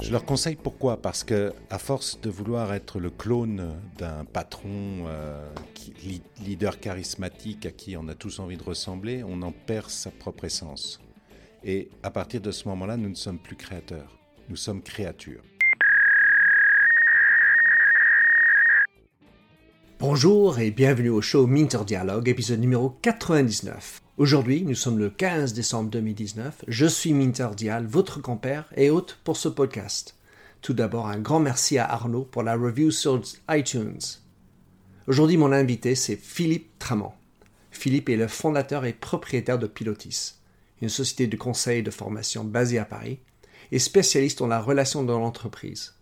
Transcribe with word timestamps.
Je 0.00 0.12
leur 0.12 0.24
conseille 0.24 0.56
pourquoi? 0.56 1.00
Parce 1.00 1.22
que 1.22 1.52
à 1.70 1.78
force 1.78 2.20
de 2.20 2.30
vouloir 2.30 2.72
être 2.72 2.98
le 2.98 3.10
clone 3.10 3.74
d'un 3.98 4.24
patron 4.24 5.04
euh, 5.06 5.48
leader 6.44 6.80
charismatique 6.80 7.66
à 7.66 7.70
qui 7.70 7.96
on 7.96 8.08
a 8.08 8.14
tous 8.14 8.40
envie 8.40 8.56
de 8.56 8.64
ressembler, 8.64 9.22
on 9.22 9.42
en 9.42 9.52
perd 9.52 9.90
sa 9.90 10.10
propre 10.10 10.46
essence. 10.46 11.00
Et 11.62 11.90
à 12.02 12.10
partir 12.10 12.40
de 12.40 12.50
ce 12.50 12.66
moment-là, 12.68 12.96
nous 12.96 13.10
ne 13.10 13.14
sommes 13.14 13.38
plus 13.38 13.56
créateurs, 13.56 14.18
nous 14.48 14.56
sommes 14.56 14.82
créatures. 14.82 15.42
Bonjour 20.00 20.58
et 20.60 20.70
bienvenue 20.70 21.10
au 21.10 21.20
show 21.20 21.46
Minter 21.46 21.84
Dialogue, 21.86 22.30
épisode 22.30 22.60
numéro 22.60 22.88
99. 23.02 24.00
Aujourd'hui, 24.16 24.62
nous 24.62 24.74
sommes 24.74 24.98
le 24.98 25.10
15 25.10 25.52
décembre 25.52 25.90
2019. 25.90 26.64
Je 26.66 26.86
suis 26.86 27.12
Minter 27.12 27.48
Dial, 27.54 27.84
votre 27.84 28.18
compère 28.22 28.64
et 28.76 28.88
hôte 28.88 29.18
pour 29.24 29.36
ce 29.36 29.50
podcast. 29.50 30.16
Tout 30.62 30.72
d'abord, 30.72 31.06
un 31.06 31.18
grand 31.18 31.38
merci 31.38 31.76
à 31.76 31.84
Arnaud 31.84 32.24
pour 32.24 32.42
la 32.42 32.56
review 32.56 32.90
sur 32.90 33.20
iTunes. 33.50 34.00
Aujourd'hui, 35.06 35.36
mon 35.36 35.52
invité, 35.52 35.94
c'est 35.94 36.16
Philippe 36.16 36.78
Tramont. 36.78 37.12
Philippe 37.70 38.08
est 38.08 38.16
le 38.16 38.26
fondateur 38.26 38.86
et 38.86 38.94
propriétaire 38.94 39.58
de 39.58 39.66
Pilotis, 39.66 40.36
une 40.80 40.88
société 40.88 41.26
de 41.26 41.36
conseil 41.36 41.80
et 41.80 41.82
de 41.82 41.90
formation 41.90 42.42
basée 42.42 42.78
à 42.78 42.86
Paris 42.86 43.18
et 43.70 43.78
spécialiste 43.78 44.38
dans 44.38 44.46
la 44.46 44.62
relation 44.62 45.04
dans 45.04 45.20
l'entreprise. 45.20 45.94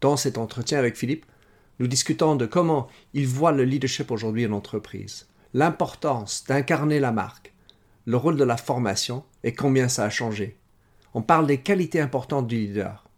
Dans 0.00 0.16
cet 0.16 0.38
entretien 0.38 0.78
avec 0.78 0.96
Philippe, 0.96 1.26
nous 1.82 1.88
discutons 1.88 2.36
de 2.36 2.46
comment 2.46 2.86
il 3.12 3.26
voit 3.26 3.50
le 3.50 3.64
leadership 3.64 4.12
aujourd'hui 4.12 4.46
en 4.46 4.52
entreprise 4.52 5.26
l'importance 5.52 6.44
d'incarner 6.46 7.00
la 7.00 7.10
marque, 7.10 7.52
le 8.04 8.16
rôle 8.16 8.36
de 8.36 8.44
la 8.44 8.56
formation 8.56 9.24
et 9.42 9.52
combien 9.52 9.88
ça 9.88 10.04
a 10.04 10.08
changé. 10.08 10.56
On 11.12 11.22
parle 11.22 11.48
des 11.48 11.58
qualités 11.58 12.00
importantes 12.00 12.46
du 12.46 12.54
leader 12.54 13.08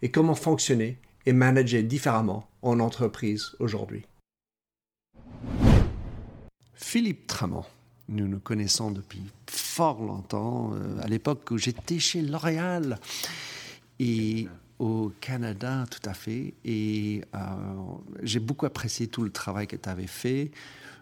et 0.00 0.12
comment 0.12 0.36
fonctionner 0.36 0.96
et 1.26 1.32
manager 1.32 1.82
différemment 1.82 2.46
en 2.62 2.78
entreprise 2.78 3.56
aujourd'hui. 3.58 4.06
Philippe 6.72 7.26
Tramont, 7.26 7.64
nous 8.08 8.28
nous 8.28 8.38
connaissons 8.38 8.92
depuis 8.92 9.22
fort 9.50 10.00
longtemps, 10.00 10.70
euh, 10.74 11.02
à 11.02 11.08
l'époque 11.08 11.50
où 11.50 11.58
j'étais 11.58 11.98
chez 11.98 12.22
L'Oréal 12.22 13.00
et 13.98 14.46
au 14.78 15.12
Canada, 15.20 15.84
tout 15.90 16.08
à 16.08 16.14
fait. 16.14 16.54
Et 16.64 17.22
euh, 17.34 17.38
j'ai 18.22 18.40
beaucoup 18.40 18.66
apprécié 18.66 19.06
tout 19.06 19.22
le 19.22 19.30
travail 19.30 19.66
que 19.66 19.76
tu 19.76 19.88
avais 19.88 20.06
fait, 20.06 20.50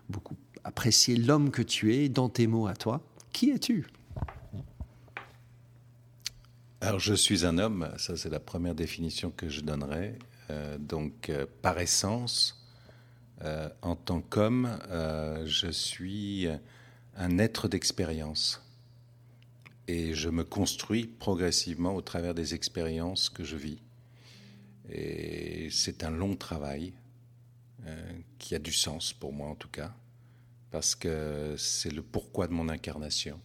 beaucoup 0.08 0.36
apprécier 0.64 1.16
l'homme 1.16 1.50
que 1.50 1.62
tu 1.62 1.94
es 1.94 2.08
dans 2.08 2.28
tes 2.28 2.46
mots 2.46 2.66
à 2.66 2.74
toi. 2.74 3.00
Qui 3.32 3.50
es-tu? 3.50 3.86
Alors, 6.80 7.00
je 7.00 7.14
suis 7.14 7.46
un 7.46 7.58
homme, 7.58 7.88
ça 7.96 8.16
c'est 8.16 8.30
la 8.30 8.40
première 8.40 8.74
définition 8.74 9.30
que 9.30 9.48
je 9.48 9.60
donnerais. 9.60 10.18
Euh, 10.50 10.76
donc, 10.78 11.30
euh, 11.30 11.46
par 11.62 11.78
essence, 11.78 12.58
en 13.82 13.96
tant 13.96 14.20
qu'homme, 14.20 14.78
je 15.44 15.68
suis 15.72 16.46
un 17.16 17.38
être 17.38 17.66
d'expérience. 17.66 18.61
Et 19.88 20.14
je 20.14 20.28
me 20.28 20.44
construis 20.44 21.06
progressivement 21.06 21.94
au 21.94 22.00
travers 22.02 22.34
des 22.34 22.54
expériences 22.54 23.28
que 23.28 23.44
je 23.44 23.56
vis. 23.56 23.78
Et 24.90 25.68
c'est 25.70 26.04
un 26.04 26.10
long 26.10 26.36
travail 26.36 26.92
qui 28.38 28.54
a 28.54 28.58
du 28.58 28.72
sens 28.72 29.12
pour 29.12 29.32
moi 29.32 29.48
en 29.48 29.56
tout 29.56 29.68
cas 29.68 29.92
parce 30.72 30.94
que 30.94 31.54
c'est 31.58 31.92
le 31.92 32.02
pourquoi 32.02 32.48
de 32.48 32.52
mon 32.52 32.68
incarnation, 32.68 33.38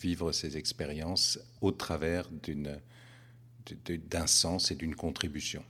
vivre 0.00 0.32
ces 0.32 0.56
expériences 0.56 1.38
au 1.60 1.70
travers 1.70 2.28
d'un 3.84 4.26
sens 4.26 4.72
et 4.72 4.74
d'une 4.74 4.96
contribution. 4.96 5.62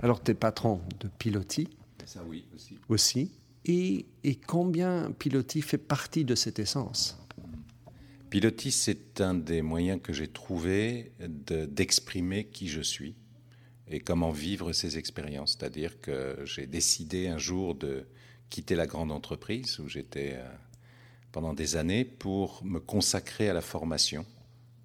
Alors, 0.00 0.22
tu 0.22 0.30
es 0.30 0.34
patron 0.34 0.80
de 1.00 1.08
Piloti 1.08 1.68
Ça, 2.06 2.22
oui, 2.24 2.46
aussi. 2.54 2.78
Aussi. 2.88 3.32
Et, 3.64 4.06
et 4.22 4.36
combien 4.36 5.10
Piloti 5.10 5.60
fait 5.60 5.78
partie 5.78 6.24
de 6.24 6.36
cette 6.36 6.60
essence? 6.60 7.18
Piloti, 8.34 8.72
c'est 8.72 9.20
un 9.20 9.32
des 9.32 9.62
moyens 9.62 10.02
que 10.02 10.12
j'ai 10.12 10.26
trouvé 10.26 11.12
d'exprimer 11.20 12.46
qui 12.46 12.66
je 12.66 12.80
suis 12.80 13.14
et 13.86 14.00
comment 14.00 14.32
vivre 14.32 14.72
ces 14.72 14.98
expériences. 14.98 15.52
C'est-à-dire 15.56 16.00
que 16.00 16.42
j'ai 16.44 16.66
décidé 16.66 17.28
un 17.28 17.38
jour 17.38 17.76
de 17.76 18.08
quitter 18.50 18.74
la 18.74 18.88
grande 18.88 19.12
entreprise 19.12 19.78
où 19.78 19.88
j'étais 19.88 20.32
euh, 20.34 20.48
pendant 21.30 21.54
des 21.54 21.76
années 21.76 22.04
pour 22.04 22.64
me 22.64 22.80
consacrer 22.80 23.48
à 23.50 23.54
la 23.54 23.60
formation. 23.60 24.26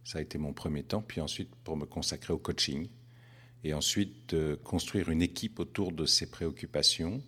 Ça 0.03 0.19
a 0.19 0.21
été 0.21 0.37
mon 0.37 0.53
premier 0.53 0.83
temps, 0.83 1.01
puis 1.01 1.19
ensuite 1.19 1.49
pour 1.63 1.75
me 1.75 1.87
consacrer 1.87 2.33
au 2.33 2.37
coaching, 2.37 2.87
et 3.63 3.73
ensuite 3.73 4.35
de 4.35 4.59
construire 4.63 5.09
une 5.09 5.23
équipe 5.23 5.59
autour 5.59 5.91
de 5.91 6.05
ces 6.05 6.29
préoccupations 6.29 7.23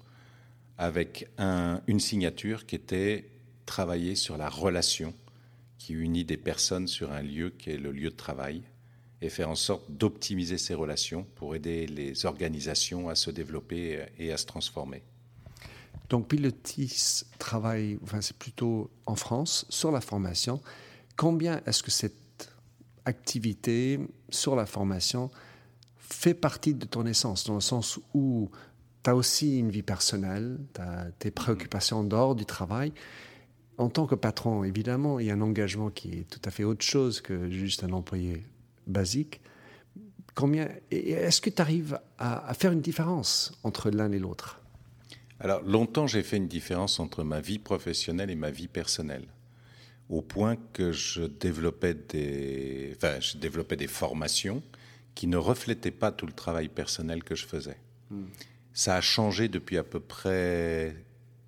avec 0.78 1.28
une 1.40 2.00
signature 2.00 2.68
qui 2.68 2.76
était 2.76 3.32
travailler 3.66 4.14
sur 4.14 4.38
la 4.38 4.50
relation 4.50 5.16
qui 5.82 5.94
unit 5.94 6.24
des 6.24 6.38
personnes 6.38 6.88
sur 6.88 7.12
un 7.12 7.24
lieu 7.24 7.50
qui 7.50 7.72
est 7.72 7.78
le 7.78 7.92
lieu 7.92 8.12
de 8.12 8.16
travail 8.16 8.62
et 9.20 9.30
faire 9.30 9.50
en 9.50 9.56
sorte 9.56 9.90
d'optimiser 9.90 10.60
ces 10.60 10.76
relations 10.76 11.26
pour 11.36 11.56
aider 11.56 11.88
les 11.88 12.28
organisations 12.28 13.10
à 13.10 13.16
se 13.16 13.32
développer 13.32 14.06
et 14.20 14.32
à 14.32 14.38
se 14.38 14.46
transformer. 14.46 15.02
Donc 16.10 16.28
Pilotis 16.28 17.24
travaille, 17.40 17.98
enfin 18.04 18.22
c'est 18.22 18.38
plutôt 18.38 18.92
en 19.08 19.16
France, 19.16 19.66
sur 19.70 19.92
la 19.92 20.02
formation. 20.02 20.62
Combien 21.16 21.62
est-ce 21.66 21.82
que 21.82 21.92
cette 21.92 22.54
activité 23.06 24.00
sur 24.30 24.56
la 24.56 24.68
formation 24.68 25.32
fait 25.98 26.36
partie 26.36 26.76
de 26.76 26.86
ton 26.86 27.08
essence, 27.08 27.46
dans 27.46 27.56
le 27.56 27.62
sens 27.62 28.00
où 28.14 28.52
tu 29.04 29.10
as 29.10 29.16
aussi 29.16 29.58
une 29.58 29.72
vie 29.72 29.82
personnelle, 29.82 30.60
tu 30.76 30.82
as 30.82 31.08
tes 31.18 31.32
préoccupations 31.32 32.04
dehors 32.04 32.36
du 32.36 32.46
travail. 32.46 32.94
En 33.82 33.90
tant 33.90 34.06
que 34.06 34.14
patron, 34.14 34.64
évidemment, 34.64 35.20
il 35.20 35.26
y 35.26 35.32
a 35.32 35.34
un 35.34 35.42
engagement 35.42 35.90
qui 35.90 36.20
est 36.20 36.30
tout 36.30 36.40
à 36.46 36.52
fait 36.52 36.64
autre 36.64 36.86
chose 36.86 37.20
que 37.20 37.50
juste 37.50 37.84
un 37.84 37.94
employé 37.94 38.44
basique. 38.86 39.42
Combien 40.36 40.70
est-ce 40.92 41.42
que 41.42 41.50
tu 41.50 41.60
arrives 41.64 42.00
à 42.20 42.54
faire 42.54 42.74
une 42.74 42.82
différence 42.82 43.60
entre 43.64 43.90
l'un 43.90 44.12
et 44.12 44.20
l'autre? 44.20 44.62
Alors 45.40 45.64
longtemps, 45.64 46.06
j'ai 46.06 46.22
fait 46.22 46.38
une 46.38 46.48
différence 46.48 47.00
entre 47.00 47.24
ma 47.24 47.42
vie 47.42 47.58
professionnelle 47.58 48.30
et 48.30 48.36
ma 48.36 48.52
vie 48.52 48.68
personnelle, 48.68 49.26
au 50.10 50.22
point 50.22 50.58
que 50.74 50.92
je 50.92 51.24
développais 51.24 51.96
des, 51.96 52.94
enfin, 52.96 53.20
je 53.20 53.40
développais 53.40 53.78
des 53.78 53.88
formations 53.88 54.62
qui 55.16 55.26
ne 55.26 55.38
reflétaient 55.38 55.90
pas 55.90 56.12
tout 56.12 56.28
le 56.28 56.34
travail 56.34 56.70
personnel 56.70 57.24
que 57.24 57.34
je 57.34 57.48
faisais. 57.48 57.80
Hmm. 58.12 58.26
Ça 58.74 58.96
a 58.96 59.02
changé 59.02 59.48
depuis 59.48 59.80
à 59.80 59.84
peu 59.84 60.00
près 60.00 60.96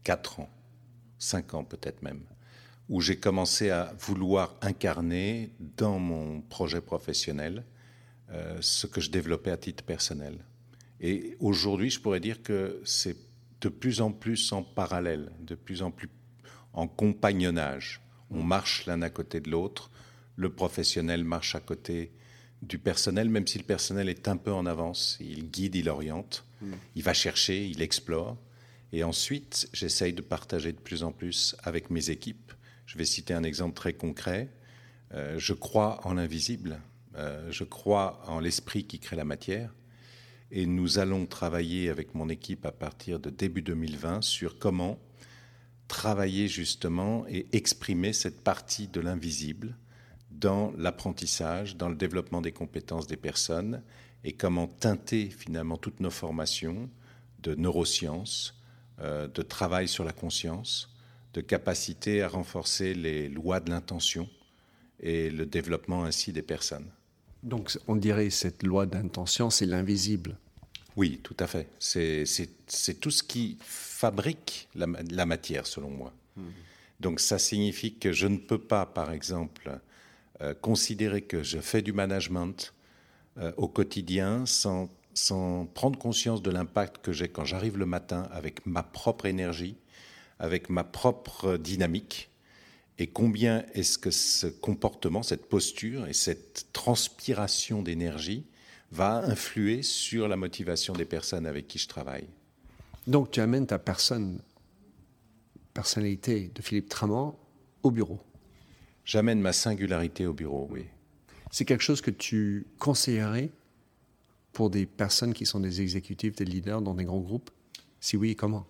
4 0.03 0.39
ans, 0.39 0.49
5 1.23 1.53
ans 1.53 1.63
peut-être 1.63 2.01
même, 2.01 2.21
où 2.89 3.01
j'ai 3.01 3.17
commencé 3.17 3.69
à 3.69 3.93
vouloir 3.99 4.55
incarner 4.61 5.51
dans 5.77 5.99
mon 5.99 6.41
projet 6.41 6.81
professionnel 6.81 7.63
euh, 8.31 8.57
ce 8.61 8.87
que 8.87 9.01
je 9.01 9.09
développais 9.09 9.51
à 9.51 9.57
titre 9.57 9.83
personnel. 9.83 10.37
Et 10.99 11.35
aujourd'hui, 11.39 11.89
je 11.89 11.99
pourrais 11.99 12.19
dire 12.19 12.41
que 12.43 12.81
c'est 12.83 13.15
de 13.61 13.69
plus 13.69 14.01
en 14.01 14.11
plus 14.11 14.51
en 14.51 14.63
parallèle, 14.63 15.31
de 15.39 15.55
plus 15.55 15.81
en 15.81 15.91
plus 15.91 16.09
en 16.73 16.87
compagnonnage. 16.87 18.01
On 18.29 18.43
marche 18.43 18.85
l'un 18.85 19.01
à 19.01 19.09
côté 19.09 19.39
de 19.39 19.49
l'autre, 19.49 19.91
le 20.35 20.51
professionnel 20.51 21.23
marche 21.23 21.55
à 21.55 21.59
côté 21.59 22.11
du 22.61 22.79
personnel, 22.79 23.29
même 23.29 23.45
si 23.47 23.57
le 23.57 23.63
personnel 23.63 24.09
est 24.09 24.27
un 24.27 24.37
peu 24.37 24.51
en 24.51 24.65
avance, 24.65 25.17
il 25.19 25.49
guide, 25.49 25.75
il 25.75 25.89
oriente, 25.89 26.45
mm. 26.61 26.71
il 26.95 27.03
va 27.03 27.13
chercher, 27.13 27.67
il 27.67 27.81
explore. 27.81 28.37
Et 28.93 29.03
ensuite, 29.03 29.67
j'essaye 29.73 30.13
de 30.13 30.21
partager 30.21 30.71
de 30.71 30.77
plus 30.77 31.01
en 31.01 31.11
plus 31.11 31.55
avec 31.63 31.89
mes 31.89 32.11
équipes. 32.11 32.53
Je 32.85 32.99
vais 32.99 33.05
citer 33.05 33.33
un 33.33 33.41
exemple 33.41 33.73
très 33.73 33.93
concret. 33.93 34.49
Euh, 35.15 35.39
je 35.39 35.53
crois 35.53 35.99
en 36.07 36.13
l'invisible, 36.13 36.79
euh, 37.15 37.51
je 37.51 37.63
crois 37.63 38.21
en 38.27 38.39
l'esprit 38.39 38.85
qui 38.85 38.99
crée 38.99 39.15
la 39.15 39.25
matière. 39.25 39.73
Et 40.51 40.67
nous 40.67 40.99
allons 40.99 41.25
travailler 41.25 41.89
avec 41.89 42.13
mon 42.13 42.29
équipe 42.29 42.67
à 42.67 42.71
partir 42.71 43.19
de 43.19 43.31
début 43.31 43.63
2020 43.63 44.21
sur 44.21 44.59
comment 44.59 44.99
travailler 45.87 46.47
justement 46.47 47.25
et 47.27 47.47
exprimer 47.51 48.13
cette 48.13 48.43
partie 48.43 48.87
de 48.87 49.01
l'invisible 49.01 49.75
dans 50.29 50.71
l'apprentissage, 50.77 51.77
dans 51.77 51.89
le 51.89 51.95
développement 51.95 52.41
des 52.41 52.51
compétences 52.51 53.07
des 53.07 53.17
personnes 53.17 53.81
et 54.23 54.33
comment 54.33 54.67
teinter 54.67 55.31
finalement 55.31 55.77
toutes 55.77 55.99
nos 55.99 56.11
formations 56.11 56.91
de 57.39 57.55
neurosciences, 57.55 58.55
de 58.99 59.41
travail 59.41 59.87
sur 59.87 60.03
la 60.03 60.13
conscience, 60.13 60.89
de 61.33 61.41
capacité 61.41 62.21
à 62.21 62.27
renforcer 62.27 62.93
les 62.93 63.27
lois 63.27 63.59
de 63.59 63.69
l'intention 63.69 64.29
et 64.99 65.29
le 65.29 65.45
développement 65.45 66.05
ainsi 66.05 66.31
des 66.31 66.41
personnes. 66.41 66.89
Donc 67.43 67.77
on 67.87 67.95
dirait 67.95 68.29
cette 68.29 68.63
loi 68.63 68.85
d'intention, 68.85 69.49
c'est 69.49 69.65
l'invisible. 69.65 70.37
Oui, 70.95 71.19
tout 71.23 71.35
à 71.39 71.47
fait. 71.47 71.67
C'est 71.79 72.99
tout 72.99 73.11
ce 73.11 73.23
qui 73.23 73.57
fabrique 73.61 74.69
la, 74.75 75.25
matière, 75.25 75.65
selon 75.65 75.89
moi. 75.89 76.13
Hmm. 76.37 76.49
Donc 76.99 77.19
ça 77.19 77.39
signifie 77.39 77.95
que 77.95 78.11
je 78.11 78.27
ne 78.27 78.37
peux 78.37 78.59
pas, 78.59 78.85
par 78.85 79.11
exemple, 79.11 79.79
euh, 80.41 80.53
considérer 80.53 81.21
que 81.21 81.43
je 81.43 81.59
fais 81.59 81.81
du 81.81 81.93
management 81.93 82.73
euh, 83.37 83.51
au 83.57 83.67
quotidien 83.67 84.45
sans, 84.45 84.89
sans 85.13 85.65
prendre 85.65 85.97
conscience 85.99 86.41
de 86.41 86.51
l'impact 86.51 87.03
que 87.03 87.11
j'ai 87.11 87.27
quand 87.27 87.45
j'arrive 87.45 87.77
le 87.77 87.85
matin 87.85 88.27
avec 88.31 88.65
ma 88.65 88.83
propre 88.83 89.25
énergie, 89.25 89.77
avec 90.39 90.69
ma 90.69 90.83
propre 90.83 91.57
dynamique, 91.57 92.29
et 92.99 93.07
combien 93.07 93.65
est-ce 93.73 93.97
que 93.97 94.11
ce 94.11 94.47
comportement, 94.47 95.23
cette 95.23 95.47
posture 95.47 96.07
et 96.07 96.13
cette 96.13 96.67
transpiration 96.73 97.81
d'énergie 97.81 98.45
va 98.91 99.23
influer 99.25 99.81
sur 99.81 100.27
la 100.27 100.35
motivation 100.35 100.93
des 100.93 101.05
personnes 101.05 101.47
avec 101.47 101.67
qui 101.67 101.79
je 101.79 101.87
travaille? 101.87 102.27
Donc 103.07 103.31
tu 103.31 103.41
amènes 103.41 103.65
ta 103.65 103.79
personne, 103.79 104.41
personnalité 105.73 106.51
de 106.53 106.61
Philippe 106.61 106.89
Tramant 106.89 107.39
au 107.81 107.89
bureau. 107.89 108.19
J'amène 109.05 109.41
ma 109.41 109.53
singularité 109.53 110.27
au 110.27 110.33
bureau, 110.33 110.67
oui. 110.71 110.85
C'est 111.51 111.65
quelque 111.65 111.83
chose 111.83 112.01
que 112.01 112.11
tu 112.11 112.67
conseillerais 112.79 113.49
pour 114.53 114.69
des 114.69 114.85
personnes 114.85 115.33
qui 115.33 115.45
sont 115.45 115.59
des 115.59 115.81
exécutifs, 115.81 116.35
des 116.35 116.45
leaders 116.45 116.81
dans 116.81 116.93
des 116.93 117.03
grands 117.03 117.19
groupes? 117.19 117.49
Si 117.99 118.15
oui, 118.15 118.35
comment? 118.35 118.65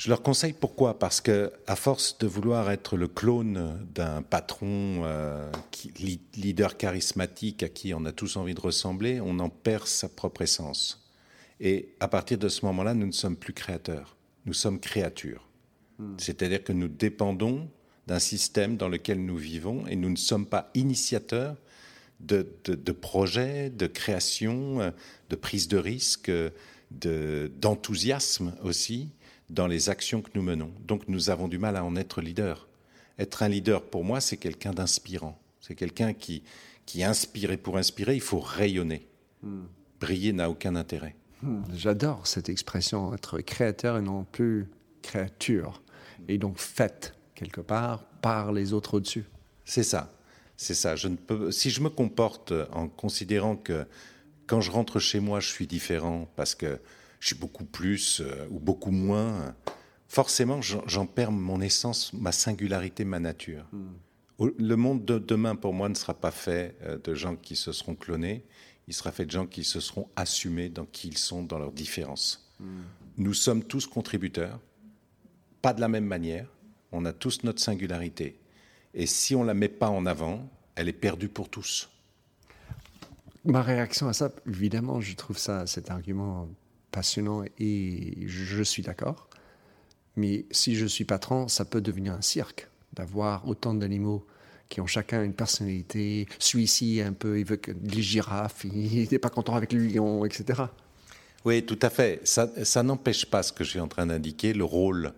Je 0.00 0.08
leur 0.08 0.22
conseille 0.22 0.54
pourquoi? 0.54 0.98
Parce 0.98 1.20
que 1.20 1.52
à 1.66 1.76
force 1.76 2.16
de 2.16 2.26
vouloir 2.26 2.70
être 2.70 2.96
le 2.96 3.06
clone 3.06 3.86
d'un 3.94 4.22
patron 4.22 5.02
euh, 5.04 5.52
leader 6.36 6.78
charismatique 6.78 7.62
à 7.62 7.68
qui 7.68 7.92
on 7.92 8.06
a 8.06 8.12
tous 8.12 8.36
envie 8.36 8.54
de 8.54 8.60
ressembler, 8.60 9.20
on 9.20 9.38
en 9.40 9.50
perd 9.50 9.86
sa 9.86 10.08
propre 10.08 10.40
essence. 10.40 11.06
Et 11.60 11.94
à 12.00 12.08
partir 12.08 12.38
de 12.38 12.48
ce 12.48 12.64
moment-là, 12.64 12.94
nous 12.94 13.06
ne 13.06 13.12
sommes 13.12 13.36
plus 13.36 13.52
créateurs, 13.52 14.16
nous 14.46 14.54
sommes 14.54 14.80
créatures. 14.80 15.46
Hmm. 15.98 16.14
C'est-à-dire 16.16 16.64
que 16.64 16.72
nous 16.72 16.88
dépendons 16.88 17.68
d'un 18.06 18.20
système 18.20 18.78
dans 18.78 18.88
lequel 18.88 19.22
nous 19.22 19.36
vivons 19.36 19.86
et 19.86 19.96
nous 19.96 20.08
ne 20.08 20.16
sommes 20.16 20.46
pas 20.46 20.70
initiateurs 20.74 21.56
de, 22.20 22.46
de 22.64 22.92
projets, 22.92 23.70
de 23.70 23.86
création, 23.86 24.92
de 25.28 25.36
prise 25.36 25.68
de 25.68 25.78
risque, 25.78 26.30
d'enthousiasme 26.90 28.54
aussi 28.62 29.10
dans 29.50 29.66
les 29.66 29.90
actions 29.90 30.22
que 30.22 30.30
nous 30.34 30.42
menons. 30.42 30.72
Donc 30.86 31.08
nous 31.08 31.30
avons 31.30 31.48
du 31.48 31.58
mal 31.58 31.76
à 31.76 31.84
en 31.84 31.96
être 31.96 32.20
leader. 32.20 32.68
Être 33.18 33.42
un 33.42 33.48
leader, 33.48 33.82
pour 33.82 34.04
moi, 34.04 34.20
c'est 34.20 34.36
quelqu'un 34.36 34.72
d'inspirant. 34.72 35.38
C'est 35.60 35.74
quelqu'un 35.74 36.14
qui, 36.14 36.42
qui 36.86 37.04
inspire. 37.04 37.50
Et 37.50 37.56
pour 37.56 37.76
inspirer, 37.76 38.14
il 38.14 38.20
faut 38.20 38.40
rayonner. 38.40 39.06
Hmm. 39.42 39.64
Briller 40.00 40.32
n'a 40.32 40.48
aucun 40.48 40.74
intérêt. 40.74 41.16
Hmm. 41.42 41.62
J'adore 41.74 42.26
cette 42.26 42.48
expression, 42.48 43.12
être 43.12 43.40
créateur 43.40 43.98
et 43.98 44.02
non 44.02 44.24
plus 44.24 44.68
créature. 45.02 45.82
Et 46.28 46.38
donc 46.38 46.58
fait, 46.58 47.14
quelque 47.34 47.60
part, 47.60 48.04
par 48.22 48.52
les 48.52 48.72
autres 48.72 48.94
au-dessus. 48.94 49.24
C'est 49.64 49.82
ça. 49.82 50.10
C'est 50.60 50.74
ça. 50.74 50.94
Je 50.94 51.08
ne 51.08 51.16
peux, 51.16 51.50
si 51.50 51.70
je 51.70 51.80
me 51.80 51.88
comporte 51.88 52.52
en 52.72 52.86
considérant 52.86 53.56
que 53.56 53.86
quand 54.46 54.60
je 54.60 54.70
rentre 54.70 54.98
chez 54.98 55.18
moi, 55.18 55.40
je 55.40 55.48
suis 55.48 55.66
différent 55.66 56.28
parce 56.36 56.54
que 56.54 56.78
je 57.18 57.28
suis 57.28 57.34
beaucoup 57.34 57.64
plus 57.64 58.20
euh, 58.20 58.46
ou 58.50 58.60
beaucoup 58.60 58.90
moins, 58.90 59.56
forcément, 60.06 60.60
j'en 60.60 61.06
perds 61.06 61.32
mon 61.32 61.62
essence, 61.62 62.12
ma 62.12 62.30
singularité, 62.30 63.06
ma 63.06 63.20
nature. 63.20 63.66
Hmm. 63.72 64.50
Le 64.58 64.74
monde 64.74 65.02
de 65.06 65.18
demain, 65.18 65.56
pour 65.56 65.72
moi, 65.72 65.88
ne 65.88 65.94
sera 65.94 66.12
pas 66.12 66.30
fait 66.30 66.76
euh, 66.82 66.98
de 66.98 67.14
gens 67.14 67.36
qui 67.36 67.56
se 67.56 67.72
seront 67.72 67.94
clonés. 67.94 68.44
Il 68.86 68.92
sera 68.92 69.12
fait 69.12 69.24
de 69.24 69.30
gens 69.30 69.46
qui 69.46 69.64
se 69.64 69.80
seront 69.80 70.10
assumés 70.14 70.68
dans 70.68 70.84
qui 70.84 71.08
ils 71.08 71.16
sont, 71.16 71.42
dans 71.42 71.58
leurs 71.58 71.72
différences. 71.72 72.50
Hmm. 72.60 72.82
Nous 73.16 73.32
sommes 73.32 73.64
tous 73.64 73.86
contributeurs, 73.86 74.60
pas 75.62 75.72
de 75.72 75.80
la 75.80 75.88
même 75.88 76.04
manière. 76.04 76.52
On 76.92 77.06
a 77.06 77.14
tous 77.14 77.44
notre 77.44 77.62
singularité. 77.62 78.39
Et 78.94 79.06
si 79.06 79.34
on 79.34 79.42
ne 79.42 79.46
la 79.46 79.54
met 79.54 79.68
pas 79.68 79.88
en 79.88 80.06
avant, 80.06 80.48
elle 80.74 80.88
est 80.88 80.92
perdue 80.92 81.28
pour 81.28 81.48
tous. 81.48 81.88
Ma 83.44 83.62
réaction 83.62 84.08
à 84.08 84.12
ça, 84.12 84.30
évidemment, 84.46 85.00
je 85.00 85.14
trouve 85.14 85.38
ça, 85.38 85.66
cet 85.66 85.90
argument 85.90 86.48
passionnant 86.90 87.44
et 87.58 88.26
je 88.26 88.62
suis 88.62 88.82
d'accord. 88.82 89.28
Mais 90.16 90.44
si 90.50 90.74
je 90.74 90.86
suis 90.86 91.04
patron, 91.04 91.48
ça 91.48 91.64
peut 91.64 91.80
devenir 91.80 92.12
un 92.12 92.22
cirque 92.22 92.68
d'avoir 92.92 93.46
autant 93.48 93.74
d'animaux 93.74 94.26
qui 94.68 94.80
ont 94.80 94.86
chacun 94.86 95.22
une 95.22 95.34
personnalité. 95.34 96.26
Celui-ci, 96.38 97.00
un 97.00 97.12
peu, 97.12 97.38
il 97.38 97.44
veut 97.44 97.56
que 97.56 97.72
les 97.72 98.02
girafes, 98.02 98.64
il 98.64 99.08
n'est 99.12 99.18
pas 99.18 99.30
content 99.30 99.54
avec 99.54 99.72
le 99.72 99.80
lion, 99.80 100.24
etc. 100.24 100.64
Oui, 101.44 101.64
tout 101.64 101.78
à 101.82 101.90
fait. 101.90 102.20
Ça, 102.24 102.50
ça 102.64 102.82
n'empêche 102.82 103.26
pas 103.26 103.42
ce 103.42 103.52
que 103.52 103.64
je 103.64 103.70
suis 103.70 103.80
en 103.80 103.88
train 103.88 104.06
d'indiquer, 104.06 104.52
le 104.52 104.64
rôle. 104.64 105.12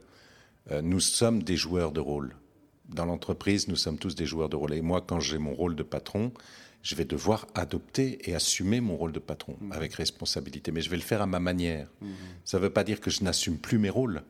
Euh, 0.70 0.80
nous 0.80 1.00
sommes 1.00 1.42
des 1.42 1.56
joueurs 1.56 1.92
de 1.92 2.00
rôle. 2.00 2.34
Dans 2.92 3.06
l'entreprise, 3.06 3.68
nous 3.68 3.76
sommes 3.76 3.98
tous 3.98 4.14
des 4.14 4.26
joueurs 4.26 4.48
de 4.48 4.56
rôle. 4.56 4.74
Et 4.74 4.82
moi, 4.82 5.00
quand 5.00 5.20
j'ai 5.20 5.38
mon 5.38 5.54
rôle 5.54 5.74
de 5.74 5.82
patron, 5.82 6.32
je 6.82 6.94
vais 6.94 7.04
devoir 7.04 7.46
adopter 7.54 8.18
et 8.28 8.34
assumer 8.34 8.80
mon 8.80 8.96
rôle 8.96 9.12
de 9.12 9.18
patron 9.18 9.56
mmh. 9.60 9.72
avec 9.72 9.94
responsabilité, 9.94 10.72
mais 10.72 10.82
je 10.82 10.90
vais 10.90 10.96
le 10.96 11.02
faire 11.02 11.22
à 11.22 11.26
ma 11.26 11.40
manière. 11.40 11.88
Mmh. 12.00 12.08
Ça 12.44 12.58
ne 12.58 12.62
veut 12.62 12.70
pas 12.70 12.84
dire 12.84 13.00
que 13.00 13.10
je 13.10 13.22
n'assume 13.22 13.56
plus 13.56 13.78
mes 13.78 13.90
rôles, 13.90 14.22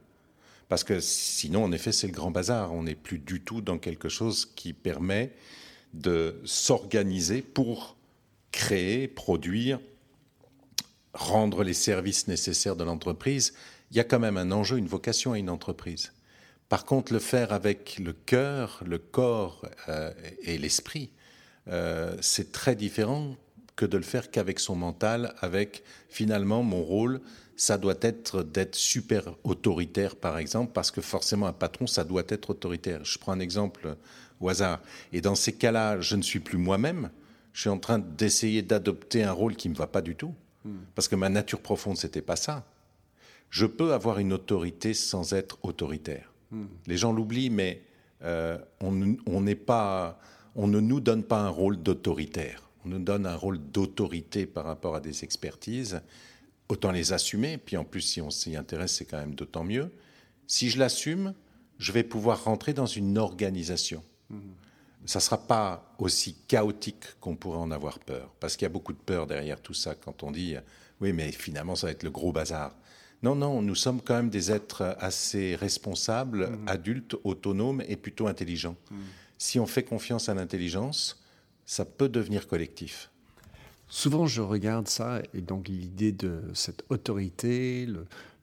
parce 0.68 0.84
que 0.84 1.00
sinon, 1.00 1.64
en 1.64 1.72
effet, 1.72 1.92
c'est 1.92 2.06
le 2.06 2.12
grand 2.12 2.30
bazar. 2.30 2.72
On 2.72 2.84
n'est 2.84 2.94
plus 2.94 3.18
du 3.18 3.40
tout 3.40 3.60
dans 3.60 3.78
quelque 3.78 4.08
chose 4.08 4.46
qui 4.54 4.72
permet 4.72 5.32
de 5.92 6.40
s'organiser 6.44 7.42
pour 7.42 7.96
créer, 8.52 9.08
produire, 9.08 9.80
rendre 11.14 11.64
les 11.64 11.74
services 11.74 12.28
nécessaires 12.28 12.76
de 12.76 12.84
l'entreprise. 12.84 13.54
Il 13.90 13.96
y 13.96 14.00
a 14.00 14.04
quand 14.04 14.20
même 14.20 14.36
un 14.36 14.52
enjeu, 14.52 14.78
une 14.78 14.86
vocation 14.86 15.32
à 15.32 15.38
une 15.38 15.50
entreprise. 15.50 16.12
Par 16.72 16.86
contre, 16.86 17.12
le 17.12 17.18
faire 17.18 17.52
avec 17.52 17.98
le 17.98 18.14
cœur, 18.14 18.80
le 18.86 18.96
corps 18.96 19.60
euh, 19.90 20.10
et 20.40 20.56
l'esprit, 20.56 21.10
euh, 21.68 22.16
c'est 22.22 22.50
très 22.50 22.74
différent 22.74 23.36
que 23.76 23.84
de 23.84 23.98
le 23.98 24.02
faire 24.02 24.30
qu'avec 24.30 24.58
son 24.58 24.74
mental, 24.74 25.34
avec 25.40 25.84
finalement 26.08 26.62
mon 26.62 26.82
rôle, 26.82 27.20
ça 27.56 27.76
doit 27.76 27.98
être 28.00 28.42
d'être 28.42 28.74
super 28.74 29.34
autoritaire 29.44 30.16
par 30.16 30.38
exemple, 30.38 30.72
parce 30.72 30.90
que 30.90 31.02
forcément 31.02 31.46
un 31.46 31.52
patron, 31.52 31.86
ça 31.86 32.04
doit 32.04 32.24
être 32.28 32.48
autoritaire. 32.48 33.04
Je 33.04 33.18
prends 33.18 33.32
un 33.32 33.40
exemple 33.40 33.94
au 34.40 34.48
hasard. 34.48 34.80
Et 35.12 35.20
dans 35.20 35.34
ces 35.34 35.52
cas-là, 35.52 36.00
je 36.00 36.16
ne 36.16 36.22
suis 36.22 36.40
plus 36.40 36.56
moi-même, 36.56 37.10
je 37.52 37.60
suis 37.60 37.68
en 37.68 37.78
train 37.78 37.98
d'essayer 37.98 38.62
d'adopter 38.62 39.24
un 39.24 39.32
rôle 39.32 39.56
qui 39.56 39.68
ne 39.68 39.74
me 39.74 39.78
va 39.78 39.88
pas 39.88 40.00
du 40.00 40.16
tout, 40.16 40.34
hmm. 40.64 40.78
parce 40.94 41.06
que 41.06 41.16
ma 41.16 41.28
nature 41.28 41.60
profonde, 41.60 41.98
c'était 41.98 42.22
pas 42.22 42.36
ça. 42.36 42.64
Je 43.50 43.66
peux 43.66 43.92
avoir 43.92 44.18
une 44.20 44.32
autorité 44.32 44.94
sans 44.94 45.34
être 45.34 45.58
autoritaire. 45.64 46.31
Hmm. 46.52 46.66
Les 46.86 46.96
gens 46.96 47.12
l'oublient, 47.12 47.50
mais 47.50 47.82
euh, 48.22 48.58
on 48.80 49.40
n'est 49.40 49.56
pas 49.56 50.20
on 50.54 50.66
ne 50.68 50.80
nous 50.80 51.00
donne 51.00 51.22
pas 51.22 51.40
un 51.40 51.48
rôle 51.48 51.82
d'autoritaire. 51.82 52.68
On 52.84 52.88
nous 52.88 52.98
donne 52.98 53.26
un 53.26 53.36
rôle 53.36 53.58
d'autorité 53.58 54.46
par 54.46 54.64
rapport 54.64 54.94
à 54.94 55.00
des 55.00 55.24
expertises. 55.24 56.00
Autant 56.68 56.90
les 56.90 57.12
assumer. 57.12 57.58
Puis 57.58 57.76
en 57.76 57.84
plus, 57.84 58.02
si 58.02 58.20
on 58.20 58.30
s'y 58.30 58.56
intéresse, 58.56 58.96
c'est 58.96 59.04
quand 59.04 59.18
même 59.18 59.34
d'autant 59.34 59.64
mieux. 59.64 59.90
Si 60.46 60.68
je 60.68 60.78
l'assume, 60.78 61.34
je 61.78 61.92
vais 61.92 62.02
pouvoir 62.02 62.44
rentrer 62.44 62.74
dans 62.74 62.86
une 62.86 63.18
organisation. 63.18 64.02
Ça 65.04 65.18
ne 65.18 65.22
sera 65.22 65.46
pas 65.46 65.94
aussi 65.98 66.34
chaotique 66.48 67.18
qu'on 67.20 67.36
pourrait 67.36 67.58
en 67.58 67.70
avoir 67.70 67.98
peur. 67.98 68.32
Parce 68.40 68.56
qu'il 68.56 68.64
y 68.64 68.66
a 68.66 68.70
beaucoup 68.70 68.92
de 68.92 68.98
peur 68.98 69.26
derrière 69.26 69.60
tout 69.60 69.74
ça 69.74 69.94
quand 69.94 70.22
on 70.22 70.30
dit 70.30 70.54
oui, 71.00 71.12
mais 71.12 71.32
finalement, 71.32 71.74
ça 71.74 71.88
va 71.88 71.90
être 71.90 72.04
le 72.04 72.10
gros 72.10 72.32
bazar. 72.32 72.74
Non, 73.22 73.34
non, 73.36 73.62
nous 73.62 73.74
sommes 73.76 74.00
quand 74.00 74.14
même 74.14 74.30
des 74.30 74.50
êtres 74.50 74.96
assez 74.98 75.54
responsables, 75.54 76.48
mmh. 76.48 76.68
adultes, 76.68 77.16
autonomes 77.24 77.82
et 77.86 77.96
plutôt 77.96 78.26
intelligents. 78.26 78.76
Mmh 78.90 78.96
si 79.42 79.58
on 79.58 79.66
fait 79.66 79.82
confiance 79.82 80.28
à 80.28 80.34
l'intelligence, 80.34 81.20
ça 81.66 81.84
peut 81.84 82.08
devenir 82.08 82.46
collectif. 82.46 83.10
Souvent, 83.88 84.24
je 84.28 84.40
regarde 84.40 84.86
ça 84.86 85.20
et 85.34 85.40
donc 85.40 85.66
l'idée 85.66 86.12
de 86.12 86.42
cette 86.54 86.84
autorité, 86.90 87.88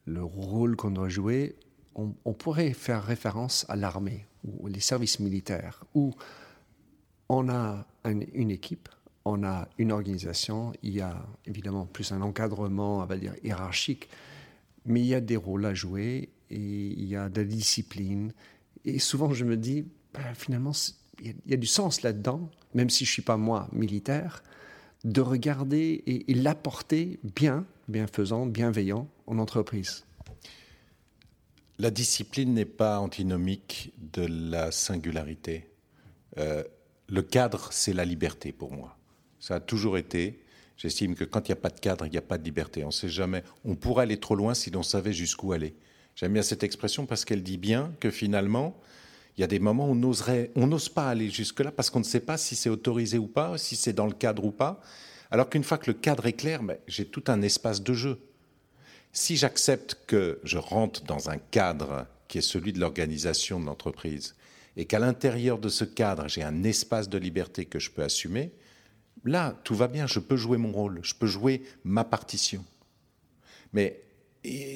le, 0.06 0.22
rôle 0.22 0.76
qu'on 0.76 0.90
doit 0.90 1.08
jouer, 1.08 1.56
on, 1.94 2.34
pourrait 2.34 2.74
faire 2.74 3.02
référence 3.02 3.64
à 3.70 3.76
l'armée 3.76 4.26
ou 4.44 4.66
les 4.66 4.80
services 4.80 5.20
militaires 5.20 5.84
où 5.94 6.12
on 7.30 7.48
a 7.48 7.86
une 8.04 8.50
équipe, 8.50 8.90
on 9.24 9.42
a 9.42 9.68
une 9.78 9.92
organisation, 9.92 10.74
il 10.82 10.92
y 10.92 11.00
a 11.00 11.16
évidemment 11.46 11.86
plus 11.86 12.12
un 12.12 12.20
encadrement, 12.20 12.98
on 12.98 13.06
va 13.06 13.16
dire, 13.16 13.32
hiérarchique, 13.42 14.10
mais 14.86 15.00
il 15.00 15.06
y 15.06 15.14
a 15.14 15.20
des 15.20 15.36
rôles 15.36 15.66
à 15.66 15.74
jouer 15.74 16.30
et 16.50 16.56
il 16.56 17.04
y 17.04 17.16
a 17.16 17.28
de 17.28 17.40
la 17.40 17.46
discipline. 17.46 18.32
Et 18.84 18.98
souvent, 18.98 19.32
je 19.32 19.44
me 19.44 19.56
dis, 19.56 19.84
ben, 20.14 20.34
finalement, 20.34 20.72
il 21.22 21.34
y, 21.46 21.54
a 21.54 21.56
du 21.56 21.66
sens 21.66 22.02
là-dedans, 22.02 22.50
même 22.74 22.90
si 22.90 23.04
je 23.04 23.10
ne 23.10 23.14
suis 23.14 23.22
pas 23.22 23.36
moi 23.36 23.68
militaire, 23.72 24.42
de 25.04 25.20
regarder 25.20 26.02
et, 26.06 26.34
l'apporter 26.34 27.18
bien, 27.22 27.66
bienfaisant, 27.88 28.46
bienveillant 28.46 29.08
en 29.26 29.38
entreprise. 29.38 30.04
La 31.78 31.90
discipline 31.90 32.52
n'est 32.52 32.66
pas 32.66 33.00
antinomique 33.00 33.92
de 34.12 34.26
la 34.26 34.70
singularité. 34.70 35.70
Euh, 36.38 36.62
le 37.08 37.22
cadre, 37.22 37.68
c'est 37.72 37.94
la 37.94 38.04
liberté 38.04 38.52
pour 38.52 38.72
moi. 38.72 38.98
Ça 39.38 39.56
a 39.56 39.60
toujours 39.60 39.96
été. 39.96 40.42
J'estime 40.80 41.14
que 41.14 41.24
quand 41.24 41.46
il 41.46 41.52
n'y 41.52 41.58
a 41.58 41.60
pas 41.60 41.68
de 41.68 41.78
cadre, 41.78 42.06
il 42.06 42.10
n'y 42.10 42.16
a 42.16 42.22
pas 42.22 42.38
de 42.38 42.42
liberté. 42.42 42.86
On 42.86 42.90
sait 42.90 43.10
jamais. 43.10 43.44
On 43.66 43.74
pourrait 43.74 44.04
aller 44.04 44.16
trop 44.16 44.34
loin 44.34 44.54
si 44.54 44.70
l'on 44.70 44.82
savait 44.82 45.12
jusqu'où 45.12 45.52
aller. 45.52 45.74
J'aime 46.16 46.32
bien 46.32 46.40
cette 46.40 46.62
expression 46.62 47.04
parce 47.04 47.26
qu'elle 47.26 47.42
dit 47.42 47.58
bien 47.58 47.92
que 48.00 48.10
finalement, 48.10 48.80
il 49.36 49.42
y 49.42 49.44
a 49.44 49.46
des 49.46 49.58
moments 49.58 49.90
où 49.90 49.92
on 49.92 50.50
on 50.54 50.66
n'ose 50.66 50.88
pas 50.88 51.10
aller 51.10 51.28
jusque-là 51.28 51.70
parce 51.70 51.90
qu'on 51.90 51.98
ne 51.98 52.04
sait 52.04 52.20
pas 52.20 52.38
si 52.38 52.56
c'est 52.56 52.70
autorisé 52.70 53.18
ou 53.18 53.26
pas, 53.26 53.58
si 53.58 53.76
c'est 53.76 53.92
dans 53.92 54.06
le 54.06 54.14
cadre 54.14 54.42
ou 54.42 54.52
pas. 54.52 54.80
Alors 55.30 55.50
qu'une 55.50 55.64
fois 55.64 55.76
que 55.76 55.90
le 55.90 55.98
cadre 55.98 56.24
est 56.24 56.32
clair, 56.32 56.62
ben, 56.62 56.78
j'ai 56.88 57.04
tout 57.04 57.24
un 57.26 57.42
espace 57.42 57.82
de 57.82 57.92
jeu. 57.92 58.18
Si 59.12 59.36
j'accepte 59.36 59.98
que 60.06 60.40
je 60.44 60.56
rentre 60.56 61.04
dans 61.04 61.28
un 61.28 61.36
cadre 61.36 62.06
qui 62.26 62.38
est 62.38 62.40
celui 62.40 62.72
de 62.72 62.80
l'organisation 62.80 63.60
de 63.60 63.66
l'entreprise, 63.66 64.34
et 64.78 64.86
qu'à 64.86 64.98
l'intérieur 64.98 65.58
de 65.58 65.68
ce 65.68 65.84
cadre, 65.84 66.26
j'ai 66.26 66.42
un 66.42 66.64
espace 66.64 67.10
de 67.10 67.18
liberté 67.18 67.66
que 67.66 67.78
je 67.78 67.90
peux 67.90 68.02
assumer, 68.02 68.50
là, 69.24 69.58
tout 69.64 69.74
va 69.74 69.88
bien, 69.88 70.06
je 70.06 70.18
peux 70.18 70.36
jouer 70.36 70.58
mon 70.58 70.72
rôle, 70.72 71.00
je 71.02 71.14
peux 71.14 71.26
jouer 71.26 71.62
ma 71.84 72.04
partition. 72.04 72.64
Mais 73.72 74.00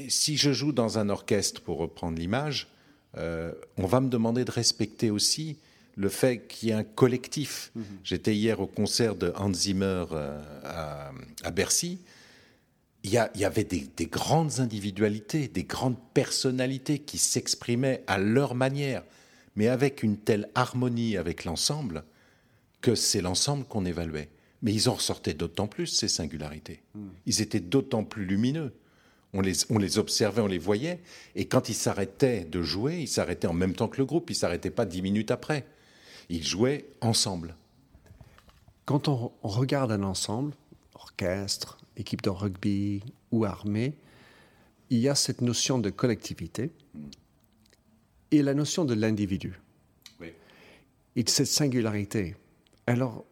si 0.08 0.36
je 0.36 0.52
joue 0.52 0.72
dans 0.72 0.98
un 0.98 1.08
orchestre, 1.08 1.60
pour 1.62 1.78
reprendre 1.78 2.18
l'image, 2.18 2.68
euh, 3.16 3.52
on 3.76 3.86
va 3.86 4.00
me 4.00 4.08
demander 4.08 4.44
de 4.44 4.50
respecter 4.50 5.10
aussi 5.10 5.56
le 5.96 6.08
fait 6.08 6.46
qu'il 6.48 6.68
y 6.68 6.72
ait 6.72 6.74
un 6.74 6.84
collectif. 6.84 7.70
Mhm. 7.74 7.84
J'étais 8.02 8.34
hier 8.34 8.60
au 8.60 8.66
concert 8.66 9.14
de 9.14 9.32
Hans 9.36 9.52
Zimmer 9.52 10.06
euh, 10.12 10.42
à, 11.44 11.50
Bercy. 11.50 11.98
Il 13.04 13.10
y, 13.10 13.18
avait 13.18 13.64
des, 13.64 13.86
des, 13.98 14.06
grandes 14.06 14.60
individualités, 14.60 15.46
des 15.46 15.64
grandes 15.64 15.98
personnalités 16.14 16.98
qui 17.00 17.18
s'exprimaient 17.18 18.02
à 18.06 18.16
leur 18.16 18.54
manière, 18.54 19.02
mais 19.56 19.68
avec 19.68 20.02
une 20.02 20.16
telle 20.16 20.48
harmonie 20.54 21.18
avec 21.18 21.44
l'ensemble 21.44 22.02
que 22.80 22.94
c'est 22.94 23.20
l'ensemble 23.20 23.66
qu'on 23.66 23.84
évaluait. 23.84 24.30
Mais 24.64 24.74
ils 24.74 24.88
en 24.88 24.94
ressortaient 24.94 25.34
d'autant 25.34 25.68
plus, 25.68 25.86
ces 25.86 26.08
singularités. 26.08 26.82
Mhm. 26.96 27.10
Ils 27.26 27.40
étaient 27.40 27.60
d'autant 27.60 28.02
plus 28.02 28.24
lumineux 28.24 28.72
on 29.34 29.78
les, 29.78 29.98
observait, 29.98 30.40
on 30.40 30.46
les 30.46 30.58
voyait, 30.58 31.00
et 31.34 31.46
quand 31.46 31.68
ils 31.68 31.74
s'arrêtaient 31.74 32.44
de 32.44 32.62
jouer, 32.62 33.00
ils 33.00 33.08
s'arrêtaient 33.08 33.48
en 33.48 33.52
même 33.52 33.74
temps 33.74 33.88
que 33.88 33.98
le 33.98 34.04
groupe, 34.04 34.30
ils 34.30 34.36
s'arrêtaient 34.36 34.70
pas 34.70 34.86
dix 34.86 35.02
minutes 35.02 35.32
après. 35.32 35.66
Ils 36.28 36.46
jouaient 36.46 36.86
ensemble. 37.00 37.56
Quand 38.84 39.08
on, 39.08 39.32
regarde 39.42 39.90
un 39.90 40.04
ensemble, 40.04 40.54
orchestre, 40.94 41.78
équipe 41.96 42.22
de 42.22 42.30
rugby 42.30 43.02
ou 43.32 43.44
armée, 43.44 43.94
il 44.90 44.98
y 44.98 45.08
a 45.08 45.14
cette 45.14 45.40
notion 45.40 45.78
de 45.78 45.90
collectivité 45.90 46.70
et 48.30 48.42
la 48.42 48.54
notion 48.54 48.84
de 48.84 48.94
l'individu. 48.94 49.60
Et 51.16 51.22
de 51.22 51.28
cette 51.28 51.46
singularité. 51.46 52.34
Alors, 52.88 53.24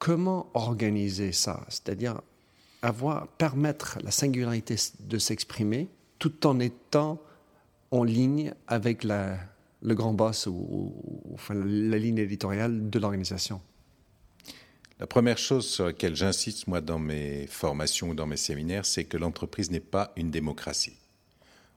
comment 0.00 0.50
organiser 0.54 1.30
ça? 1.30 1.64
C'est-à-dire, 1.68 2.20
avoir, 2.82 3.28
permettre 3.28 3.98
la 4.02 4.10
singularité 4.10 4.74
de 4.98 5.18
s'exprimer 5.18 5.88
tout 6.18 6.46
en 6.46 6.58
étant 6.58 7.22
en 7.92 8.02
ligne 8.02 8.52
avec 8.66 9.04
le 9.04 9.94
grand 9.94 10.14
boss 10.14 10.46
ou, 10.48 10.92
la 11.50 11.98
ligne 11.98 12.18
éditoriale 12.18 12.90
de 12.90 12.98
l'organisation 12.98 13.60
La 14.98 15.06
première 15.06 15.38
chose 15.38 15.68
sur 15.68 15.86
laquelle 15.86 16.16
j'insiste, 16.16 16.66
moi, 16.66 16.80
dans 16.80 16.98
mes 16.98 17.46
formations 17.46 18.10
ou 18.10 18.14
dans 18.14 18.26
mes 18.26 18.36
séminaires, 18.36 18.86
c'est 18.86 19.04
que 19.04 19.16
l'entreprise 19.16 19.70
n'est 19.70 19.80
pas 19.80 20.12
une 20.16 20.30
démocratie. 20.30 20.96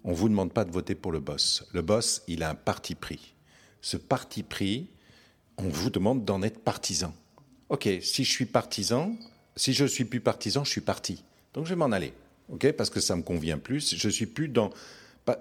On 0.06 0.12
ne 0.12 0.16
vous 0.16 0.30
demande 0.30 0.52
pas 0.54 0.66
de 0.66 0.72
voter 0.72 0.96
pour 0.96 1.12
le 1.12 1.20
boss. 1.20 1.66
Le 1.74 1.82
boss, 1.82 2.24
il 2.28 2.44
a 2.44 2.50
un 2.50 2.56
parti 2.56 2.96
pris. 2.96 3.34
Ce 3.82 3.98
parti 3.98 4.44
pris, 4.44 4.88
on 5.58 5.68
vous 5.70 5.90
demande 5.90 6.24
d'en 6.26 6.42
être 6.42 6.60
partisan. 6.60 7.14
OK, 7.70 7.88
si 8.02 8.24
je 8.24 8.32
suis 8.32 8.46
partisan, 8.46 9.16
si 9.56 9.74
je 9.74 9.86
suis 9.86 10.06
plus 10.06 10.20
partisan, 10.20 10.64
je 10.64 10.70
suis 10.70 10.82
parti. 10.82 11.24
Donc 11.54 11.66
je 11.66 11.70
vais 11.70 11.76
m'en 11.76 11.92
aller, 11.92 12.14
ok 12.50 12.72
Parce 12.74 12.90
que 12.90 13.00
ça 13.00 13.16
me 13.16 13.22
convient 13.22 13.58
plus. 13.58 13.96
Je 13.96 14.10
suis 14.10 14.26
plus 14.26 14.48
dans, 14.48 14.72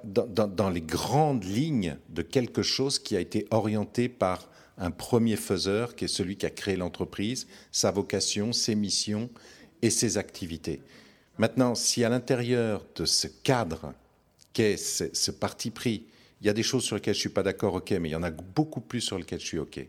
dans, 0.04 0.70
les 0.70 0.80
grandes 0.80 1.44
lignes 1.44 1.96
de 2.08 2.22
quelque 2.22 2.62
chose 2.62 2.98
qui 2.98 3.16
a 3.16 3.20
été 3.20 3.46
orienté 3.50 4.08
par 4.08 4.48
un 4.78 4.90
premier 4.90 5.36
faiseur, 5.36 5.94
qui 5.94 6.04
est 6.04 6.08
celui 6.08 6.36
qui 6.36 6.46
a 6.46 6.50
créé 6.50 6.76
l'entreprise, 6.76 7.46
sa 7.70 7.90
vocation, 7.90 8.52
ses 8.52 8.74
missions 8.74 9.30
et 9.82 9.90
ses 9.90 10.18
activités. 10.18 10.80
Maintenant, 11.38 11.74
si 11.74 12.04
à 12.04 12.08
l'intérieur 12.08 12.84
de 12.94 13.04
ce 13.04 13.26
cadre 13.26 13.94
qu'est 14.52 14.76
ce, 14.76 15.30
parti 15.30 15.70
pris, 15.70 16.06
il 16.40 16.46
y 16.46 16.50
a 16.50 16.52
des 16.52 16.62
choses 16.62 16.84
sur 16.84 16.96
lesquelles 16.96 17.14
je 17.14 17.20
suis 17.20 17.28
pas 17.28 17.42
d'accord, 17.42 17.74
ok, 17.74 17.90
mais 17.92 18.08
il 18.08 18.12
y 18.12 18.16
en 18.16 18.22
a 18.22 18.30
beaucoup 18.30 18.80
plus 18.80 19.00
sur 19.00 19.18
lesquelles 19.18 19.40
je 19.40 19.46
suis 19.46 19.58
ok. 19.58 19.86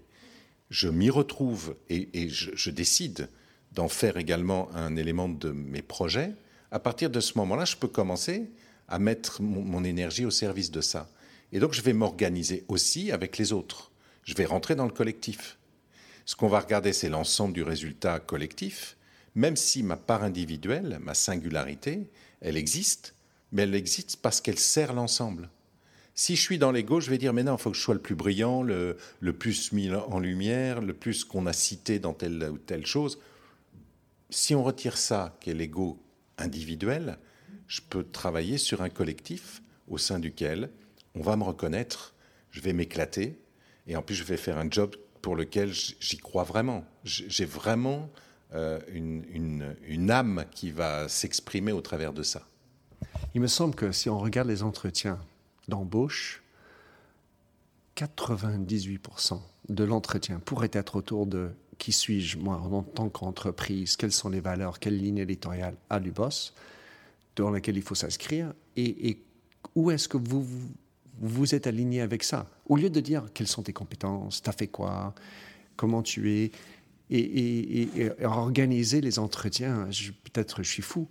Je 0.73 0.87
m'y 0.87 1.11
retrouve 1.11 1.75
et, 1.91 2.29
je 2.29 2.69
décide 2.71 3.29
d'en 3.73 3.87
faire 3.87 4.17
également 4.17 4.73
un 4.73 4.95
élément 4.95 5.29
de 5.29 5.51
mes 5.51 5.83
projets, 5.83 6.31
à 6.71 6.79
partir 6.79 7.11
de 7.11 7.19
ce 7.19 7.37
moment-là, 7.37 7.63
je 7.63 7.75
peux 7.75 7.87
commencer 7.87 8.49
à 8.87 8.97
mettre 8.97 9.43
mon, 9.43 9.83
énergie 9.83 10.25
au 10.25 10.31
service 10.31 10.71
de 10.71 10.81
ça. 10.81 11.07
Et 11.51 11.59
donc, 11.59 11.73
je 11.73 11.83
vais 11.83 11.93
m'organiser 11.93 12.65
aussi 12.69 13.11
avec 13.11 13.37
les 13.37 13.53
autres. 13.53 13.91
Je 14.23 14.33
vais 14.33 14.45
rentrer 14.45 14.73
dans 14.73 14.87
le 14.87 14.91
collectif. 14.91 15.59
Ce 16.25 16.35
qu'on 16.35 16.47
va 16.47 16.59
regarder, 16.59 16.91
c'est 16.91 17.09
l'ensemble 17.09 17.53
du 17.53 17.61
résultat 17.61 18.19
collectif, 18.19 18.97
même 19.35 19.55
si 19.55 19.83
ma 19.83 19.95
part 19.95 20.23
individuelle, 20.23 20.97
ma 20.99 21.13
singularité, 21.13 22.09
elle 22.41 22.57
existe, 22.57 23.13
mais 23.51 23.61
elle 23.61 23.75
existe 23.75 24.17
parce 24.23 24.41
qu'elle 24.41 24.57
sert 24.57 24.93
l'ensemble. 24.93 25.51
Si 26.15 26.35
je 26.35 26.41
suis 26.41 26.59
dans 26.59 26.71
l'ego, 26.71 26.99
je 26.99 27.09
vais 27.09 27.17
dire, 27.17 27.33
mais 27.33 27.43
non, 27.43 27.55
il 27.55 27.61
faut 27.61 27.71
que 27.71 27.77
je 27.77 27.81
sois 27.81 27.95
le 27.95 28.01
plus 28.01 28.15
brillant, 28.15 28.61
le, 28.61 28.97
plus 29.37 29.71
mis 29.71 29.91
en 29.91 30.19
lumière, 30.19 30.81
le 30.81 30.93
plus 30.93 31.23
qu'on 31.23 31.47
a 31.47 31.53
cité 31.53 31.97
dans 31.97 32.13
telle 32.13 32.49
ou 32.51 32.57
telle 32.57 32.85
chose 32.85 33.17
si 34.33 34.55
on 34.55 34.63
retire 34.63 34.97
ça, 34.97 35.37
qui 35.39 35.51
est 35.51 35.53
l'ego 35.53 35.99
individuel, 36.37 37.17
je 37.67 37.81
peux 37.87 38.03
travailler 38.03 38.57
sur 38.57 38.81
un 38.81 38.89
collectif 38.89 39.61
au 39.87 39.97
sein 39.97 40.19
duquel 40.19 40.69
on 41.15 41.21
va 41.21 41.35
me 41.35 41.43
reconnaître, 41.43 42.15
je 42.49 42.59
vais 42.61 42.73
m'éclater, 42.73 43.39
et 43.87 43.95
en 43.95 44.01
plus 44.01 44.15
je 44.15 44.23
vais 44.23 44.37
faire 44.37 44.57
un 44.57 44.69
job 44.69 44.95
pour 45.21 45.35
lequel 45.35 45.71
j'y 45.71 46.17
crois 46.17 46.43
vraiment. 46.43 46.83
J'ai 47.03 47.45
vraiment 47.45 48.09
euh, 48.53 48.79
une, 48.91 50.11
âme 50.11 50.45
qui 50.51 50.71
va 50.71 51.07
s'exprimer 51.07 51.71
au 51.71 51.81
travers 51.81 52.11
de 52.11 52.23
ça. 52.23 52.47
Il 53.35 53.41
me 53.41 53.47
semble 53.47 53.75
que 53.75 53.91
si 53.91 54.09
on 54.09 54.19
regarde 54.19 54.47
les 54.47 54.63
entretiens 54.63 55.19
d'embauche, 55.67 56.43
98% 57.95 59.39
de 59.69 59.83
l'entretien 59.83 60.39
pourrait 60.39 60.71
être 60.73 60.95
autour 60.95 61.25
de 61.25 61.51
qui 61.77 61.91
suis-je, 61.91 62.37
moi, 62.37 62.57
en 62.57 62.83
tant 62.83 63.09
qu'entreprise 63.09 63.97
Quelles 63.97 64.11
sont 64.11 64.29
les 64.29 64.39
valeurs 64.39 64.79
Quelle 64.79 64.97
ligne 64.97 65.17
éditoriale 65.17 65.75
a 65.89 65.99
du 65.99 66.11
boss 66.11 66.53
dans 67.35 67.49
laquelle 67.49 67.77
il 67.77 67.81
faut 67.81 67.95
s'inscrire 67.95 68.53
et, 68.77 69.17
où 69.75 69.91
est-ce 69.91 70.07
que 70.07 70.17
vous, 70.17 70.45
vous 71.19 71.55
êtes 71.55 71.67
aligné 71.67 72.01
avec 72.01 72.23
ça? 72.23 72.47
Au 72.67 72.75
lieu 72.75 72.89
de 72.89 72.99
dire 72.99 73.25
quelles 73.33 73.47
sont 73.47 73.63
tes 73.63 73.73
compétences, 73.73 74.41
t'as 74.41 74.51
fait 74.51 74.67
quoi, 74.67 75.15
comment 75.75 76.03
tu 76.03 76.31
es, 76.31 76.51
et, 77.09 78.09
organiser 78.23 79.01
les 79.01 79.19
entretiens, 79.19 79.87
peut-être 80.23 80.63
je 80.63 80.69
suis 80.69 80.81
fou, 80.81 81.07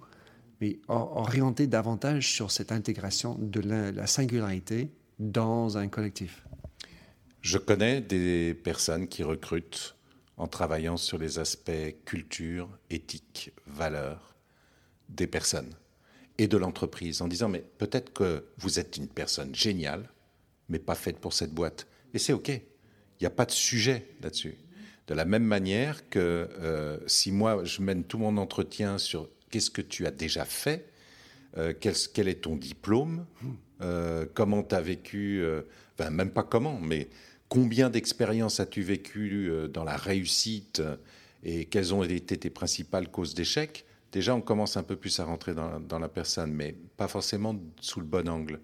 mais 0.62 0.78
orienter 0.86 1.66
davantage 1.66 2.32
sur 2.32 2.52
cette 2.52 2.70
intégration 2.70 3.36
de 3.36 3.58
la 3.60 4.06
singularité 4.06 4.92
dans 5.18 5.76
un 5.76 5.88
collectif. 5.88 6.46
Je 7.40 7.58
connais 7.58 8.00
des 8.00 8.54
personnes 8.54 9.08
qui 9.08 9.24
recrutent 9.24 9.96
en 10.36 10.46
travaillant 10.46 10.96
sur 10.96 11.18
les 11.18 11.40
aspects 11.40 11.96
culture, 12.04 12.68
éthique, 12.90 13.50
valeurs 13.66 14.36
des 15.08 15.26
personnes 15.26 15.74
et 16.38 16.46
de 16.46 16.56
l'entreprise, 16.56 17.22
en 17.22 17.26
disant 17.26 17.48
mais 17.48 17.64
peut-être 17.78 18.12
que 18.12 18.44
vous 18.58 18.78
êtes 18.78 18.96
une 18.96 19.08
personne 19.08 19.52
géniale, 19.52 20.08
mais 20.68 20.78
pas 20.78 20.94
faite 20.94 21.18
pour 21.18 21.32
cette 21.32 21.52
boîte. 21.52 21.88
Et 22.14 22.20
c'est 22.20 22.32
OK. 22.32 22.50
Il 22.50 23.22
n'y 23.22 23.26
a 23.26 23.30
pas 23.30 23.46
de 23.46 23.50
sujet 23.50 24.06
là-dessus. 24.22 24.54
De 25.08 25.14
la 25.14 25.24
même 25.24 25.44
manière 25.44 26.08
que 26.08 26.48
euh, 26.60 27.00
si 27.08 27.32
moi 27.32 27.64
je 27.64 27.82
mène 27.82 28.04
tout 28.04 28.18
mon 28.18 28.36
entretien 28.36 28.98
sur 28.98 29.28
qu'est-ce 29.52 29.70
que 29.70 29.82
tu 29.82 30.04
as 30.08 30.10
déjà 30.10 30.44
fait, 30.44 30.90
euh, 31.56 31.72
quel, 31.78 32.26
est 32.26 32.42
ton 32.42 32.56
diplôme, 32.56 33.26
euh, 33.80 34.26
comment 34.34 34.64
tu 34.64 34.74
as 34.74 34.80
vécu, 34.80 35.44
enfin 35.96 36.10
même 36.10 36.32
pas 36.32 36.42
comment, 36.42 36.80
mais 36.80 37.08
Combien 37.52 37.90
d'expériences 37.90 38.60
as-tu 38.60 38.80
vécu 38.80 39.50
euh, 39.50 39.68
dans 39.68 39.84
la 39.84 39.98
réussite 39.98 40.80
euh, 40.80 40.96
et 41.42 41.66
quelles 41.66 41.92
ont 41.92 42.02
été 42.02 42.38
tes 42.38 42.48
principales 42.48 43.10
causes 43.10 43.34
d'échec? 43.34 43.84
Déjà, 44.10 44.34
on 44.34 44.40
commence 44.40 44.78
un 44.78 44.82
peu 44.82 44.96
plus 44.96 45.20
à 45.20 45.26
rentrer 45.26 45.52
dans, 45.52 45.98
la 45.98 46.08
personne, 46.08 46.50
mais 46.50 46.74
pas 46.96 47.08
forcément 47.08 47.54
sous 47.78 48.00
le 48.00 48.06
bon 48.06 48.26
angle. 48.26 48.58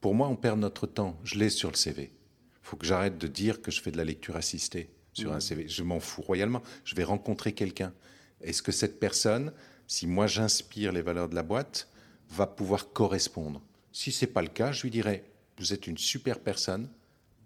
Pour 0.00 0.14
moi, 0.14 0.28
on 0.28 0.36
perd 0.36 0.58
notre 0.58 0.86
temps. 0.86 1.20
Je 1.24 1.38
l'ai 1.38 1.50
sur 1.50 1.70
le 1.70 1.76
CV. 1.76 2.04
Il 2.04 2.58
faut 2.62 2.78
que 2.78 2.86
j'arrête 2.86 3.18
de 3.18 3.26
dire 3.26 3.60
que 3.60 3.70
je 3.70 3.82
fais 3.82 3.90
de 3.90 3.98
la 3.98 4.04
lecture 4.04 4.36
assistée 4.36 4.88
sur 5.12 5.34
un 5.34 5.36
mmh. 5.36 5.40
CV. 5.42 5.68
Je 5.68 5.82
m'en 5.82 6.00
fous 6.00 6.22
royalement. 6.22 6.62
Je 6.84 6.94
vais 6.94 7.04
rencontrer 7.04 7.52
quelqu'un. 7.52 7.92
Est-ce 8.40 8.62
que 8.62 8.72
cette 8.72 8.98
personne, 8.98 9.52
si 9.86 10.06
moi 10.06 10.26
j'inspire 10.26 10.92
les 10.92 11.02
valeurs 11.02 11.28
de 11.28 11.34
la 11.34 11.42
boîte, 11.42 11.88
va 12.30 12.46
pouvoir 12.46 12.92
correspondre 12.92 13.62
Si 13.92 14.12
c'est 14.12 14.26
pas 14.26 14.42
le 14.42 14.48
cas, 14.48 14.72
je 14.72 14.82
lui 14.82 14.90
dirai 14.90 15.24
vous 15.58 15.72
êtes 15.72 15.86
une 15.86 15.96
super 15.96 16.40
personne, 16.40 16.88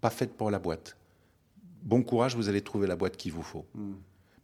pas 0.00 0.10
faite 0.10 0.36
pour 0.36 0.50
la 0.50 0.58
boîte. 0.58 0.96
Bon 1.82 2.02
courage, 2.02 2.34
vous 2.34 2.48
allez 2.48 2.60
trouver 2.60 2.86
la 2.86 2.96
boîte 2.96 3.16
qu'il 3.16 3.32
vous 3.32 3.42
faut. 3.42 3.66
Hmm. 3.74 3.94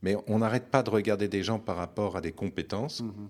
Mais 0.03 0.17
on 0.27 0.39
n'arrête 0.39 0.71
pas 0.71 0.83
de 0.83 0.91
regarder 0.91 1.29
des 1.29 1.43
gens 1.43 1.59
par 1.59 1.77
rapport 1.77 2.17
à 2.17 2.21
des 2.21 2.33
compétences. 2.33 3.01
Hmm. 3.01 3.29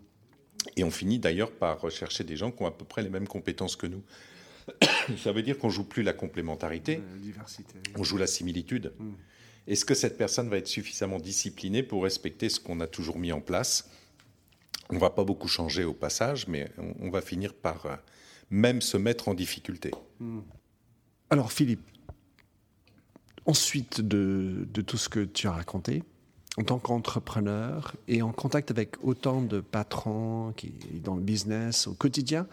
Et 0.76 0.84
on 0.84 0.90
finit 0.90 1.18
d'ailleurs 1.18 1.52
par 1.52 1.80
rechercher 1.80 2.24
des 2.24 2.36
gens 2.36 2.50
qui 2.50 2.62
ont 2.62 2.66
à 2.66 2.70
peu 2.70 2.84
près 2.84 3.02
les 3.02 3.08
mêmes 3.08 3.28
compétences 3.28 3.76
que 3.76 3.86
nous. 3.86 4.02
Ça 5.18 5.32
veut 5.32 5.42
dire 5.42 5.58
qu'on 5.58 5.70
joue 5.70 5.84
plus 5.84 6.02
la 6.02 6.12
complémentarité, 6.12 7.00
on 7.96 8.02
joue 8.02 8.16
la 8.16 8.26
similitude. 8.26 8.92
Mm. 8.98 9.12
Est-ce 9.68 9.84
que 9.84 9.94
cette 9.94 10.18
personne 10.18 10.48
va 10.48 10.58
être 10.58 10.66
suffisamment 10.66 11.20
disciplinée 11.20 11.84
pour 11.84 12.02
respecter 12.02 12.48
ce 12.48 12.58
qu'on 12.58 12.80
a 12.80 12.88
toujours 12.88 13.18
mis 13.18 13.30
en 13.30 13.40
place? 13.40 13.88
On 14.90 14.98
va 14.98 15.10
pas 15.10 15.24
beaucoup 15.24 15.48
changer 15.48 15.84
au 15.84 15.94
passage, 15.94 16.46
mais 16.48 16.70
on, 17.00 17.10
va 17.10 17.20
finir 17.20 17.54
par 17.54 17.86
euh, 17.86 17.96
même 18.50 18.80
se 18.80 18.96
mettre 18.96 19.28
en 19.28 19.34
difficulté. 19.34 19.90
Mm. 20.20 20.40
Alors 21.30 21.52
Philippe, 21.52 21.88
ensuite 23.46 24.00
de, 24.00 24.68
de, 24.72 24.80
tout 24.82 24.96
ce 24.96 25.08
que 25.08 25.24
tu 25.24 25.48
as 25.48 25.52
raconté, 25.52 26.02
en 26.56 26.62
tant 26.62 26.78
qu'entrepreneur 26.78 27.94
et 28.08 28.22
en 28.22 28.32
contact 28.32 28.70
avec 28.70 28.96
autant 29.02 29.42
de 29.42 29.60
patrons 29.60 30.52
qui 30.56 30.72
dans 31.02 31.14
le 31.14 31.22
business 31.22 31.86
au 31.86 31.94
quotidien, 31.94 32.46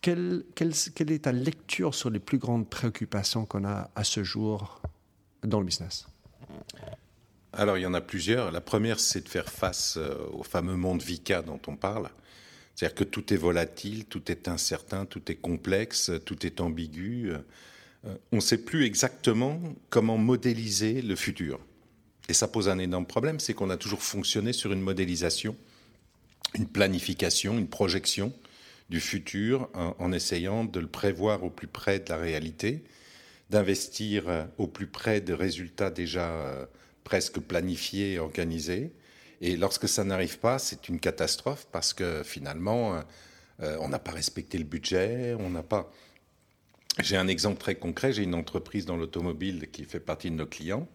quelle, 0.00 0.44
quelle, 0.54 1.10
est 1.10 1.24
ta 1.24 1.32
lecture 1.32 1.94
sur 1.94 2.10
les 2.10 2.20
plus 2.20 2.38
grandes 2.38 2.68
préoccupations 2.68 3.46
qu'on 3.46 3.64
a 3.64 3.90
à 3.94 4.04
ce 4.04 4.22
jour 4.22 4.80
dans 5.42 5.58
le 5.58 5.66
business? 5.66 6.06
Alors, 7.58 7.76
il 7.76 7.80
y 7.80 7.86
en 7.86 7.94
a 7.94 8.00
plusieurs. 8.00 8.52
La 8.52 8.60
première, 8.60 9.00
c'est 9.00 9.20
de 9.20 9.28
faire 9.28 9.50
face 9.50 9.96
euh, 9.96 10.14
au 10.32 10.44
fameux 10.44 10.76
monde 10.76 11.02
VICA 11.02 11.42
dont 11.42 11.60
on 11.66 11.74
parle. 11.74 12.08
C'est-à-dire 12.72 12.94
que 12.94 13.02
tout 13.02 13.34
est 13.34 13.36
volatile, 13.36 14.04
tout 14.04 14.30
est 14.30 14.46
incertain, 14.46 15.06
tout 15.06 15.32
est 15.32 15.34
complexe, 15.34 16.12
tout 16.24 16.46
est 16.46 16.60
ambigu. 16.60 17.32
Euh, 17.32 18.14
on 18.30 18.36
ne 18.36 18.40
sait 18.40 18.58
plus 18.58 18.84
exactement 18.84 19.60
comment 19.90 20.18
modéliser 20.18 21.02
le 21.02 21.16
futur. 21.16 21.58
Et 22.28 22.32
ça 22.32 22.46
pose 22.46 22.68
un 22.68 22.78
énorme 22.78 23.06
problème, 23.06 23.40
c'est 23.40 23.54
qu'on 23.54 23.70
a 23.70 23.76
toujours 23.76 24.04
fonctionné 24.04 24.52
sur 24.52 24.72
une 24.72 24.80
modélisation, 24.80 25.56
une 26.54 26.68
planification, 26.68 27.58
une 27.58 27.68
projection 27.68 28.32
du 28.88 29.00
futur 29.00 29.68
en, 29.74 30.12
essayant 30.12 30.64
de 30.64 30.78
le 30.78 30.86
prévoir 30.86 31.42
au 31.42 31.50
plus 31.50 31.66
près 31.66 31.98
de 31.98 32.08
la 32.08 32.18
réalité, 32.18 32.84
d'investir 33.50 34.28
euh, 34.28 34.44
au 34.58 34.68
plus 34.68 34.86
près 34.86 35.20
de 35.20 35.32
résultats 35.32 35.90
déjà 35.90 36.68
euh, 37.08 37.10
presque 37.10 37.40
planifiés, 37.40 38.18
organisés. 38.18 38.92
Et 39.40 39.56
lorsque 39.56 39.88
ça 39.88 40.04
n'arrive 40.04 40.38
pas, 40.38 40.58
c'est 40.58 40.88
une 40.88 41.00
catastrophe 41.00 41.66
parce 41.72 41.92
que 41.94 42.22
finalement, 42.22 43.02
euh, 43.60 43.76
on 43.80 43.88
n'a 43.88 43.98
pas 43.98 44.12
respecté 44.12 44.58
le 44.58 44.64
budget, 44.64 45.34
on 45.38 45.50
n'a 45.50 45.62
pas. 45.62 45.92
J'ai 47.00 47.16
un 47.16 47.28
exemple 47.28 47.58
très 47.58 47.76
concret. 47.76 48.12
J'ai 48.12 48.24
une 48.24 48.34
entreprise 48.34 48.84
dans 48.84 48.96
l'automobile 48.96 49.68
qui 49.70 49.84
fait 49.84 50.00
partie 50.00 50.30
de 50.30 50.36
nos 50.36 50.46
clients 50.46 50.88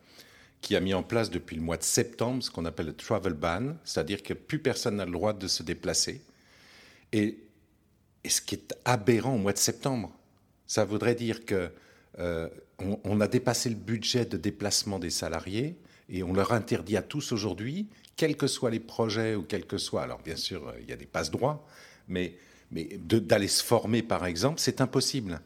qui 0.63 0.77
a 0.77 0.79
mis 0.79 0.93
en 0.93 1.03
place 1.03 1.29
depuis 1.29 1.57
le 1.57 1.61
mois 1.61 1.75
de 1.75 1.83
septembre 1.83 2.41
ce 2.41 2.49
qu'on 2.49 2.65
appelle 2.65 2.87
le 2.87 2.95
travel 2.95 3.33
ban, 3.33 3.75
c'est-à-dire 3.83 4.23
que 4.23 4.33
plus 4.33 4.59
personne 4.59 4.95
n'a 4.95 5.05
le 5.05 5.11
droit 5.11 5.33
de 5.33 5.47
se 5.47 5.61
déplacer. 5.61 6.21
Et, 7.11 7.37
ce 8.25 8.39
qui 8.39 8.55
est 8.55 8.73
aberrant 8.85 9.35
au 9.35 9.37
mois 9.37 9.51
de 9.51 9.57
septembre, 9.57 10.09
ça 10.65 10.85
voudrait 10.85 11.15
dire 11.15 11.43
que 11.43 11.69
euh, 12.19 12.47
on, 12.79 13.19
a 13.19 13.27
dépassé 13.27 13.67
le 13.67 13.75
budget 13.75 14.23
de 14.23 14.37
déplacement 14.37 14.97
des 14.97 15.09
salariés 15.09 15.75
et 16.09 16.23
on 16.23 16.33
leur 16.33 16.51
interdit 16.51 16.97
à 16.97 17.01
tous 17.01 17.31
aujourd'hui, 17.31 17.87
quels 18.15 18.37
que 18.37 18.47
soient 18.47 18.69
les 18.69 18.79
projets 18.79 19.35
ou 19.35 19.43
quels 19.43 19.65
que 19.65 19.77
soient, 19.77 20.03
alors 20.03 20.21
bien 20.21 20.35
sûr 20.35 20.73
il 20.81 20.89
y 20.89 20.93
a 20.93 20.97
des 20.97 21.05
passe-droits, 21.05 21.65
mais, 22.07 22.35
mais 22.71 22.97
d'aller 23.01 23.47
se 23.47 23.63
former 23.63 24.03
par 24.03 24.25
exemple, 24.25 24.59
c'est 24.59 24.81
impossible. 24.81 25.41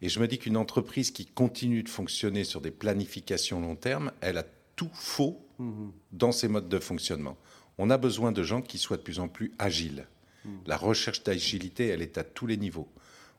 Et 0.00 0.08
je 0.08 0.20
me 0.20 0.28
dis 0.28 0.38
qu'une 0.38 0.56
entreprise 0.56 1.10
qui 1.10 1.26
continue 1.26 1.82
de 1.82 1.88
fonctionner 1.88 2.44
sur 2.44 2.60
des 2.60 2.70
planifications 2.70 3.60
long 3.60 3.76
terme, 3.76 4.12
elle 4.20 4.38
a 4.38 4.44
tout 4.76 4.90
faux 4.92 5.44
dans 6.12 6.30
ces 6.30 6.46
modes 6.46 6.68
de 6.68 6.78
fonctionnement. 6.78 7.36
On 7.78 7.90
a 7.90 7.98
besoin 7.98 8.30
de 8.30 8.44
gens 8.44 8.62
qui 8.62 8.78
soient 8.78 8.96
de 8.96 9.02
plus 9.02 9.18
en 9.18 9.28
plus 9.28 9.52
agiles. 9.58 10.06
La 10.66 10.76
recherche 10.76 11.24
d'agilité, 11.24 11.88
elle 11.88 12.00
est 12.00 12.16
à 12.16 12.24
tous 12.24 12.46
les 12.46 12.56
niveaux. 12.56 12.88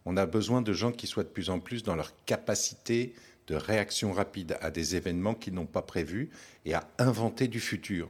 On 0.06 0.18
a 0.18 0.26
besoin 0.26 0.62
de 0.62 0.74
gens 0.74 0.92
qui 0.92 1.08
soient 1.08 1.24
de 1.24 1.30
plus 1.30 1.50
en 1.50 1.60
plus 1.60 1.82
dans 1.82 1.96
leur 1.96 2.14
capacité 2.26 3.14
de 3.50 3.56
réaction 3.56 4.14
rapide 4.14 4.58
à 4.62 4.70
des 4.70 4.96
événements 4.96 5.34
qu'ils 5.34 5.56
n'ont 5.56 5.66
pas 5.66 5.82
prévus 5.82 6.30
et 6.66 6.76
à 6.76 6.88
inventer 7.00 7.48
du 7.48 7.60
futur, 7.60 8.10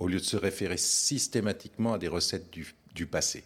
au 0.00 0.08
lieu 0.08 0.18
de 0.18 0.24
se 0.24 0.36
référer 0.36 0.76
systématiquement 0.76 1.94
à 1.94 1.98
des 1.98 2.08
recettes 2.08 2.50
du, 2.50 3.06
passé. 3.06 3.44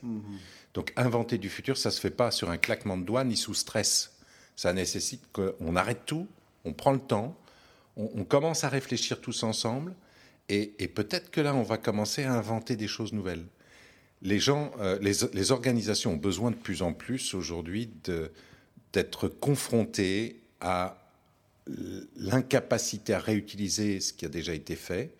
Donc 0.74 0.92
inventer 0.96 1.38
du 1.38 1.50
futur, 1.50 1.76
ça 1.76 1.90
ne 1.90 1.94
se 1.94 2.00
fait 2.00 2.10
pas 2.10 2.30
sur 2.30 2.50
un 2.50 2.56
claquement 2.56 2.96
de 2.96 3.04
doigts 3.04 3.24
ni 3.24 3.36
sous 3.36 3.54
stress. 3.54 4.16
Ça 4.56 4.72
nécessite 4.72 5.22
qu'on 5.32 5.76
arrête 5.76 6.06
tout, 6.06 6.26
on 6.64 6.72
prend 6.72 6.92
le 6.92 6.98
temps, 6.98 7.38
on, 7.96 8.24
commence 8.24 8.64
à 8.64 8.68
réfléchir 8.68 9.20
tous 9.20 9.42
ensemble, 9.42 9.94
et, 10.48 10.68
peut-être 10.88 11.30
que 11.30 11.40
là, 11.40 11.54
on 11.54 11.62
va 11.62 11.76
commencer 11.76 12.24
à 12.24 12.32
inventer 12.32 12.76
des 12.76 12.88
choses 12.88 13.12
nouvelles. 13.12 13.44
Les 14.22 14.38
gens, 14.38 14.70
euh, 14.80 14.98
les, 15.00 15.52
organisations 15.52 16.12
ont 16.12 16.16
besoin 16.16 16.50
de 16.50 16.56
plus 16.56 16.82
en 16.82 16.92
plus 16.92 17.34
aujourd'hui 17.34 17.90
d'être 18.92 19.28
confrontés 19.28 20.40
à 20.60 21.05
l'incapacité 22.16 23.14
à 23.14 23.18
réutiliser 23.18 24.00
ce 24.00 24.12
qui 24.12 24.24
a 24.24 24.28
déjà 24.28 24.54
été 24.54 24.76
fait, 24.76 25.14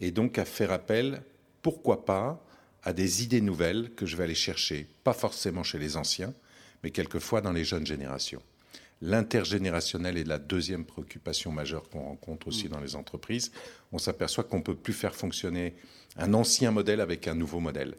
et 0.00 0.10
donc 0.10 0.38
à 0.38 0.44
faire 0.44 0.72
appel, 0.72 1.22
pourquoi 1.62 2.04
pas, 2.04 2.44
à 2.82 2.92
des 2.92 3.22
idées 3.22 3.42
nouvelles 3.42 3.90
que 3.94 4.06
je 4.06 4.16
vais 4.16 4.24
aller 4.24 4.34
chercher, 4.34 4.86
pas 5.04 5.12
forcément 5.12 5.62
chez 5.62 5.78
les 5.78 5.96
anciens, 5.96 6.32
mais 6.82 6.90
quelquefois 6.90 7.40
dans 7.42 7.52
les 7.52 7.64
jeunes 7.64 7.86
générations. 7.86 8.42
L'intergénérationnel 9.02 10.18
est 10.18 10.24
la 10.24 10.38
deuxième 10.38 10.84
préoccupation 10.84 11.52
majeure 11.52 11.88
qu'on 11.88 12.02
rencontre 12.02 12.48
aussi 12.48 12.66
mm. 12.66 12.70
dans 12.70 12.80
les 12.80 12.96
entreprises. 12.96 13.50
On 13.92 13.98
s'aperçoit 13.98 14.44
qu'on 14.44 14.58
ne 14.58 14.62
peut 14.62 14.74
plus 14.74 14.92
faire 14.92 15.14
fonctionner 15.14 15.74
un 16.16 16.34
ancien 16.34 16.70
modèle 16.70 17.00
avec 17.00 17.26
un 17.26 17.34
nouveau 17.34 17.60
modèle. 17.60 17.94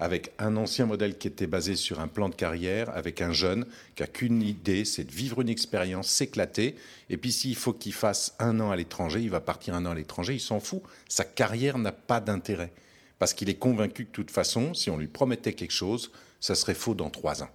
Avec 0.00 0.32
un 0.38 0.56
ancien 0.56 0.86
modèle 0.86 1.18
qui 1.18 1.28
était 1.28 1.46
basé 1.46 1.76
sur 1.76 2.00
un 2.00 2.08
plan 2.08 2.30
de 2.30 2.34
carrière, 2.34 2.88
avec 2.96 3.20
un 3.20 3.32
jeune 3.32 3.66
qui 3.94 4.02
n'a 4.02 4.06
qu'une 4.06 4.40
idée, 4.40 4.86
c'est 4.86 5.04
de 5.04 5.12
vivre 5.12 5.42
une 5.42 5.50
expérience, 5.50 6.08
s'éclater. 6.08 6.74
Et 7.10 7.18
puis 7.18 7.30
s'il 7.30 7.54
faut 7.54 7.74
qu'il 7.74 7.92
fasse 7.92 8.34
un 8.38 8.60
an 8.60 8.70
à 8.70 8.76
l'étranger, 8.76 9.20
il 9.20 9.28
va 9.28 9.40
partir 9.40 9.74
un 9.74 9.84
an 9.84 9.90
à 9.90 9.94
l'étranger, 9.94 10.32
il 10.32 10.40
s'en 10.40 10.58
fout. 10.58 10.80
Sa 11.06 11.24
carrière 11.24 11.76
n'a 11.76 11.92
pas 11.92 12.20
d'intérêt. 12.20 12.72
Parce 13.18 13.34
qu'il 13.34 13.50
est 13.50 13.56
convaincu 13.56 14.06
que 14.06 14.10
de 14.10 14.14
toute 14.14 14.30
façon, 14.30 14.72
si 14.72 14.88
on 14.88 14.96
lui 14.96 15.06
promettait 15.06 15.52
quelque 15.52 15.70
chose, 15.70 16.10
ça 16.40 16.54
serait 16.54 16.72
faux 16.72 16.94
dans 16.94 17.10
trois 17.10 17.42
ans. 17.42 17.50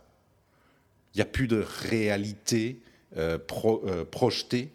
Il 1.15 1.17
n'y 1.17 1.23
a 1.23 1.25
plus 1.25 1.47
de 1.47 1.65
réalité 1.89 2.79
euh, 3.17 3.39
euh, 3.65 4.05
projetée 4.05 4.69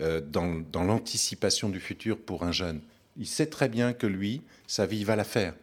euh, 0.00 0.20
dans, 0.20 0.60
dans 0.72 0.82
l'anticipation 0.82 1.68
du 1.68 1.78
futur 1.78 2.18
pour 2.18 2.42
un 2.42 2.50
jeune. 2.50 2.80
Il 3.16 3.28
sait 3.28 3.46
très 3.46 3.68
bien 3.68 3.92
que 3.92 4.08
lui, 4.08 4.42
sa 4.66 4.86
vie 4.86 5.04
va 5.04 5.14
la 5.14 5.24
faire. 5.24 5.54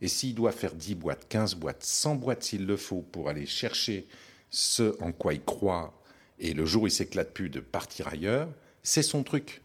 Et 0.00 0.08
s'il 0.08 0.34
doit 0.34 0.52
faire 0.52 0.74
10 0.74 0.94
boîtes, 0.94 1.26
15 1.28 1.56
boîtes, 1.56 1.84
100 1.84 2.14
boîtes 2.16 2.42
s'il 2.42 2.66
le 2.66 2.76
faut 2.76 3.02
pour 3.12 3.28
aller 3.28 3.46
chercher 3.46 4.06
ce 4.50 4.96
en 5.02 5.12
quoi 5.12 5.34
il 5.34 5.42
croit, 5.42 5.94
et 6.38 6.54
le 6.54 6.64
jour 6.64 6.84
où 6.84 6.86
il 6.86 6.90
s'éclate 6.90 7.32
plus 7.32 7.50
de 7.50 7.60
partir 7.60 8.08
ailleurs, 8.08 8.48
c'est 8.82 9.02
son 9.02 9.22
truc. 9.22 9.60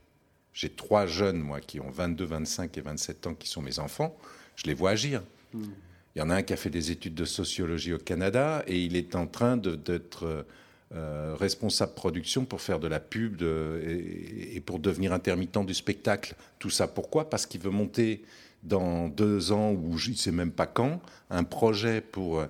J'ai 0.54 0.70
trois 0.70 1.06
jeunes, 1.06 1.40
moi, 1.40 1.62
qui 1.62 1.80
ont 1.80 1.90
22, 1.90 2.26
25 2.26 2.78
et 2.78 2.82
27 2.82 3.28
ans, 3.28 3.34
qui 3.34 3.48
sont 3.48 3.62
mes 3.62 3.80
enfants. 3.80 4.18
Je 4.56 4.66
les 4.66 4.74
vois 4.74 4.92
agir. 4.92 5.24
Il 5.54 6.20
y 6.20 6.22
en 6.22 6.30
a 6.30 6.36
un 6.36 6.44
qui 6.44 6.54
a 6.54 6.58
fait 6.58 6.70
des 6.70 6.92
études 6.92 7.16
de 7.16 7.26
sociologie 7.26 7.94
au 7.94 7.98
Canada 7.98 8.64
et 8.68 8.80
il 8.80 8.96
est 8.96 9.16
en 9.16 9.28
train 9.28 9.58
d'être 9.58 10.46
euh, 10.94 11.36
responsable 11.38 11.94
production 11.94 12.46
pour 12.46 12.62
faire 12.62 12.80
de 12.80 12.88
la 12.88 13.00
pub 13.00 13.42
et, 13.42 14.62
pour 14.66 14.80
devenir 14.80 15.12
intermittent 15.14 15.66
du 15.66 15.74
spectacle. 15.74 16.36
Tout 16.60 16.70
ça 16.70 16.88
pourquoi? 16.88 17.30
Parce 17.30 17.46
qu'il 17.46 17.62
veut 17.62 17.70
monter 17.70 18.24
dans 18.66 19.08
deux 19.08 19.52
ans 19.52 19.72
ou 19.72 19.98
je 19.98 20.12
ne 20.12 20.16
sais 20.16 20.32
même 20.32 20.52
pas 20.52 20.68
quand 20.68 21.02
un 21.30 21.44
projet 21.44 22.02
pour 22.02 22.42
un, 22.42 22.48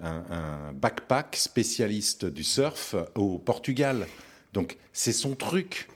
un 0.00 0.72
backpack 0.72 1.36
spécialiste 1.36 2.24
du 2.24 2.44
surf 2.44 2.94
au 3.14 3.38
Portugal. 3.38 4.06
Donc 4.52 4.76
c'est 4.92 5.12
son 5.12 5.34
truc. 5.34 5.88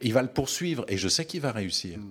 Il 0.00 0.12
va 0.12 0.22
le 0.22 0.28
poursuivre 0.28 0.84
et 0.88 0.96
je 0.96 1.08
sais 1.08 1.24
qu'il 1.24 1.40
va 1.40 1.52
réussir. 1.52 1.98
Mm. 1.98 2.10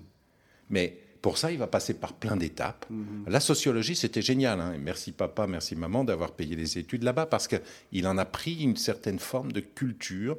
Mais 0.69 0.97
pour 1.21 1.38
ça, 1.38 1.51
il 1.51 1.57
va 1.57 1.67
passer 1.67 1.93
par 1.93 2.13
plein 2.13 2.38
d'étapes. 2.38 2.86
Mhm. 2.89 3.25
La 3.27 3.39
sociologie, 3.39 3.95
c'était 3.95 4.21
génial. 4.21 4.62
Hein. 4.62 4.75
merci 4.79 5.12
papa, 5.12 5.47
merci 5.47 5.75
maman 5.75 6.03
d'avoir 6.03 6.31
payé 6.31 6.55
les 6.55 6.77
études 6.77 7.03
là-bas 7.03 7.25
parce 7.25 7.47
qu'il 7.47 8.07
en 8.07 8.17
a 8.17 8.25
pris 8.25 8.63
une 8.63 8.77
certaine 8.77 9.19
forme 9.19 9.51
de 9.51 9.60
culture 9.60 10.38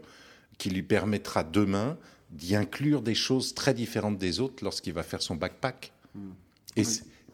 qui 0.56 0.70
lui 0.70 0.82
permettra 0.82 1.44
demain 1.44 1.96
d'y 2.30 2.56
inclure 2.56 3.02
des 3.02 3.14
choses 3.14 3.54
très 3.54 3.74
différentes 3.74 4.18
des 4.18 4.40
autres 4.40 4.64
lorsqu'il 4.64 4.92
va 4.92 5.02
faire 5.02 5.22
son 5.22 5.34
backpack. 5.34 5.92
Mhm. 6.14 6.32
Et 6.76 6.84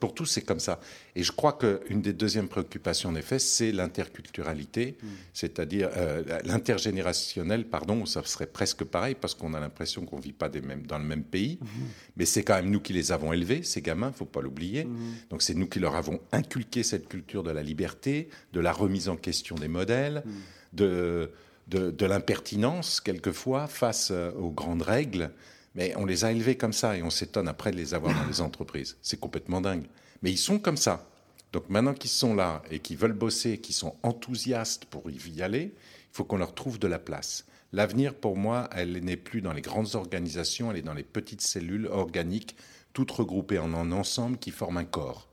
pour 0.01 0.15
tous, 0.15 0.27
c'est 0.27 0.43
comme 0.43 0.61
ça. 0.61 0.81
Et 1.17 1.23
je 1.23 1.33
crois 1.33 1.55
qu'une 1.55 2.03
des 2.03 2.13
deuxièmes 2.13 2.49
préoccupations, 2.49 3.09
en 3.09 3.15
effet, 3.15 3.39
c'est 3.39 3.73
l'interculturalité, 3.73 4.99
mm. 5.03 5.07
c'est-à-dire 5.33 5.89
euh, 5.97 6.23
l'intergénérationnel, 6.45 7.67
pardon, 7.67 8.05
ça 8.05 8.23
serait 8.25 8.47
presque 8.47 8.85
pareil, 8.85 9.15
parce 9.19 9.35
qu'on 9.35 9.55
a 9.55 9.61
l'impression 9.61 10.05
qu'on 10.05 10.19
ne 10.19 10.23
vit 10.23 10.33
pas 10.33 10.49
des 10.49 10.61
mêmes, 10.61 10.87
dans 10.87 10.99
le 10.99 11.05
même 11.05 11.25
pays, 11.25 11.59
mm-hmm. 11.63 11.87
mais 12.17 12.27
c'est 12.27 12.43
quand 12.43 12.57
même 12.57 12.71
nous 12.71 12.81
qui 12.81 12.93
les 12.93 13.13
avons 13.13 13.33
élevés, 13.33 13.63
ces 13.63 13.81
gamins, 13.81 14.09
il 14.09 14.13
ne 14.13 14.17
faut 14.17 14.25
pas 14.27 14.43
l'oublier. 14.43 14.85
Mm-hmm. 14.85 15.31
Donc 15.31 15.43
c'est 15.43 15.55
nous 15.55 15.69
qui 15.69 15.79
leur 15.79 15.95
avons 15.95 16.21
inculqué 16.33 16.83
cette 16.83 17.09
culture 17.09 17.43
de 17.43 17.51
la 17.51 17.63
liberté, 17.63 18.29
de 18.53 18.61
la 18.61 18.73
remise 18.73 19.09
en 19.09 19.17
question 19.17 19.55
des 19.55 19.69
modèles, 19.69 20.23
mm. 20.27 20.31
de, 20.77 21.31
de, 21.69 21.91
de 21.91 22.07
l'impertinence, 22.07 23.01
quelquefois, 23.01 23.69
face 23.69 24.11
euh, 24.11 24.33
aux 24.33 24.51
grandes 24.51 24.83
règles. 24.83 25.31
Mais 25.75 25.95
on 25.97 26.05
les 26.05 26.25
a 26.25 26.33
élevés 26.33 26.57
comme 26.57 26.73
ça 26.73 26.97
et 26.97 27.03
on 27.03 27.11
s'étonne 27.11 27.49
après 27.49 27.71
de 27.71 27.77
les 27.77 27.95
avoir 27.95 28.15
dans 28.15 28.29
les 28.29 28.41
entreprises. 28.41 28.97
C'est 29.03 29.19
complètement 29.19 29.61
dingue. 29.61 29.87
Mais 30.23 30.31
ils 30.31 30.39
sont 30.39 30.59
comme 30.59 30.77
ça. 30.77 31.09
Donc 31.53 31.69
maintenant 31.69 31.95
qu'ils 31.95 32.11
sont 32.11 32.35
là 32.35 32.63
et 32.71 32.79
qu'ils 32.79 32.97
veulent 32.97 33.13
bosser, 33.13 33.59
qu'ils 33.59 33.75
sont 33.75 33.95
enthousiastes 34.03 34.85
pour 34.87 35.05
y 35.11 35.43
aller, 35.43 35.73
il 35.75 36.17
faut 36.17 36.25
qu'on 36.25 36.39
leur 36.39 36.55
trouve 36.55 36.79
de 36.79 36.87
la 36.87 36.99
place. 36.99 37.45
L'avenir, 37.73 38.15
pour 38.15 38.37
moi, 38.37 38.71
elle 38.73 38.93
n'est 39.05 39.17
plus 39.17 39.43
dans 39.43 39.53
les 39.53 39.61
grandes 39.61 39.97
organisations, 39.97 40.71
elle 40.71 40.79
est 40.79 40.83
dans 40.83 40.95
les 40.95 41.03
petites 41.03 41.41
cellules 41.41 41.87
organiques, 41.87 42.57
toutes 42.93 43.11
regroupées 43.11 43.59
en 43.59 43.75
un 43.75 43.91
ensemble 43.91 44.39
qui 44.39 44.53
forment 44.53 44.79
un 44.79 44.85
corps. 44.85 45.29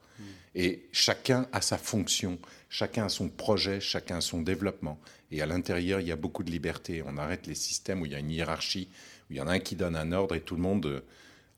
Et 0.56 0.88
chacun 0.92 1.48
a 1.54 1.62
sa 1.62 1.78
fonction, 1.78 2.38
chacun 2.68 3.06
a 3.06 3.10
son 3.10 3.30
projet, 3.30 3.80
chacun 3.80 4.18
a 4.18 4.22
son 4.22 4.42
développement. 4.42 5.00
Et 5.32 5.42
à 5.42 5.46
l'intérieur, 5.46 6.02
il 6.02 6.08
y 6.08 6.12
a 6.12 6.18
beaucoup 6.18 6.44
de 6.44 6.52
liberté. 6.52 7.04
On 7.06 7.18
arrête 7.18 7.48
les 7.48 7.56
systèmes 7.56 8.02
où 8.02 8.06
il 8.06 8.12
y 8.12 8.16
a 8.16 8.20
une 8.20 8.32
hiérarchie, 8.32 8.90
il 9.32 9.38
y 9.38 9.42
en 9.42 9.48
a 9.48 9.54
un 9.54 9.60
qui 9.60 9.76
donne 9.76 9.96
un 9.96 10.12
ordre 10.12 10.36
et 10.36 10.42
tout 10.42 10.56
le 10.56 10.62
monde 10.62 10.86
euh, 10.86 11.02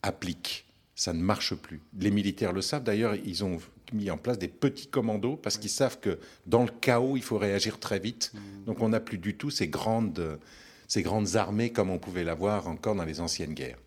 applique. 0.02 0.66
Ça 0.96 1.14
ne 1.14 1.22
marche 1.22 1.56
plus. 1.56 1.82
Les 2.00 2.12
militaires 2.12 2.54
le 2.54 2.62
savent. 2.62 2.84
D'ailleurs, 2.84 3.16
ils 3.16 3.44
ont 3.44 3.58
mis 3.94 4.12
en 4.12 4.18
place 4.18 4.38
des 4.38 4.48
petits 4.48 4.88
commandos 4.88 5.38
parce 5.38 5.58
qu'ils 5.58 5.70
savent 5.70 6.00
que 6.00 6.20
dans 6.46 6.64
le 6.64 6.72
chaos, 6.82 7.18
il 7.18 7.24
faut 7.24 7.38
réagir 7.38 7.80
très 7.80 8.00
vite. 8.00 8.32
Mmh. 8.34 8.66
Donc 8.66 8.82
on 8.82 8.90
n'a 8.90 9.00
plus 9.00 9.18
du 9.18 9.36
tout 9.36 9.50
ces 9.50 9.68
grandes, 9.68 10.40
ces 10.88 11.02
grandes 11.02 11.36
armées 11.36 11.72
comme 11.72 11.90
on 11.90 11.98
pouvait 11.98 12.24
l'avoir 12.24 12.68
encore 12.68 12.96
dans 12.96 13.06
les 13.06 13.20
anciennes 13.20 13.54
guerres. 13.54 13.80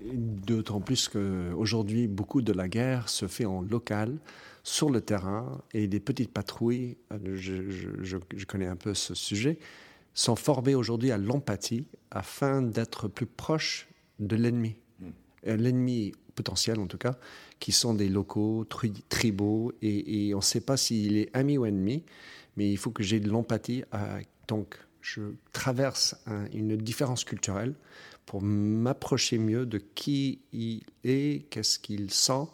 D'autant 0.00 0.80
plus 0.80 1.08
qu'aujourd'hui, 1.08 2.08
beaucoup 2.08 2.42
de 2.42 2.52
la 2.52 2.68
guerre 2.68 3.08
se 3.08 3.26
fait 3.26 3.46
en 3.46 3.62
local, 3.62 4.18
sur 4.62 4.90
le 4.90 5.00
terrain, 5.00 5.60
et 5.72 5.86
des 5.86 6.00
petites 6.00 6.32
patrouilles, 6.32 6.96
euh, 7.12 7.36
je, 7.36 8.44
connais 8.46 8.66
un 8.66 8.76
peu 8.76 8.94
ce 8.94 9.14
sujet, 9.14 9.58
sont 10.14 10.36
formées 10.36 10.74
aujourd'hui 10.74 11.10
à 11.10 11.18
l'empathie 11.18 11.86
afin 12.10 12.62
d'être 12.62 13.08
plus 13.08 13.26
proches 13.26 13.88
de 14.20 14.36
l'ennemi. 14.36 14.76
Hmm. 15.00 15.10
Euh, 15.48 15.56
l'ennemi 15.56 16.12
potentiel 16.34 16.80
en 16.80 16.86
tout 16.86 16.98
cas, 16.98 17.16
qui 17.60 17.72
sont 17.72 17.94
des 17.94 18.08
locaux 18.08 18.66
tribaux, 19.08 19.72
et, 19.82 20.32
on 20.34 20.38
ne 20.38 20.42
sait 20.42 20.60
pas 20.60 20.76
s'il 20.76 21.16
est 21.16 21.30
ami 21.34 21.58
ou 21.58 21.64
ennemi, 21.64 22.04
mais 22.56 22.70
il 22.70 22.76
faut 22.76 22.90
que 22.90 23.02
j'ai 23.02 23.20
de 23.20 23.30
l'empathie. 23.30 23.84
Donc, 24.48 24.76
je 25.00 25.22
traverse 25.52 26.16
une 26.52 26.76
différence 26.76 27.22
culturelle 27.22 27.74
pour 28.26 28.42
m'approcher 28.42 29.38
mieux 29.38 29.64
de 29.64 29.78
qui 29.78 30.40
il 30.52 30.82
est, 31.04 31.48
qu'est-ce 31.50 31.78
qu'il 31.78 32.10
sent, 32.10 32.48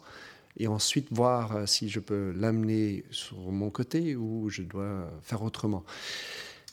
et 0.57 0.67
ensuite 0.67 1.07
voir 1.11 1.55
euh, 1.55 1.65
si 1.65 1.89
je 1.89 1.99
peux 1.99 2.31
l'amener 2.31 3.05
sur 3.09 3.37
mon 3.51 3.69
côté 3.69 4.15
ou 4.15 4.49
je 4.49 4.63
dois 4.63 5.09
faire 5.21 5.43
autrement. 5.43 5.83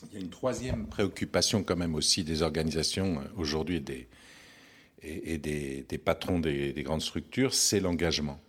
Il 0.07 0.13
y 0.13 0.17
a 0.17 0.19
une 0.21 0.29
troisième 0.29 0.87
préoccupation 0.87 1.63
quand 1.63 1.75
même 1.75 1.95
aussi 1.95 2.23
des 2.23 2.41
organisations 2.41 3.19
euh, 3.19 3.23
aujourd'hui 3.35 3.83
et 5.01 5.37
des, 5.37 5.97
patrons 5.97 6.39
des, 6.39 6.73
grandes 6.83 7.01
structures, 7.01 7.53
c'est 7.53 7.79
l'engagement. 7.79 8.39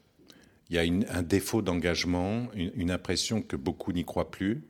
Il 0.68 0.76
y 0.76 0.78
a 0.78 0.82
un 1.12 1.22
défaut 1.22 1.62
d'engagement, 1.62 2.48
une, 2.54 2.90
impression 2.90 3.42
que 3.42 3.56
beaucoup 3.56 3.92
n'y 3.92 4.04
croient 4.04 4.30
plus 4.30 4.62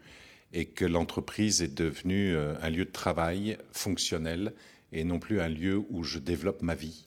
et 0.52 0.64
que 0.64 0.86
l'entreprise 0.86 1.60
est 1.60 1.74
devenue 1.74 2.34
euh, 2.34 2.54
un 2.62 2.70
lieu 2.70 2.86
de 2.86 2.90
travail 2.90 3.58
fonctionnel 3.72 4.54
et 4.92 5.04
non 5.04 5.18
plus 5.18 5.40
un 5.40 5.48
lieu 5.48 5.82
où 5.90 6.02
je 6.02 6.18
développe 6.18 6.62
ma 6.62 6.74
vie. 6.74 7.06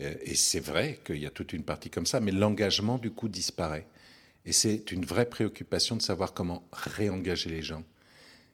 Euh, 0.00 0.14
et 0.22 0.34
c'est 0.34 0.60
vrai 0.60 1.00
qu'il 1.04 1.18
y 1.18 1.26
a 1.26 1.30
toute 1.30 1.52
une 1.52 1.64
partie 1.64 1.90
comme 1.90 2.06
ça, 2.06 2.20
mais 2.20 2.32
l'engagement, 2.32 2.96
du 2.96 3.10
coup, 3.10 3.28
disparaît. 3.28 3.86
Et 4.46 4.52
c'est 4.52 4.90
une 4.90 5.04
vraie 5.04 5.28
préoccupation 5.28 5.96
de 5.96 6.02
savoir 6.02 6.32
comment 6.32 6.66
réengager 6.72 7.50
les 7.50 7.62
gens. 7.62 7.84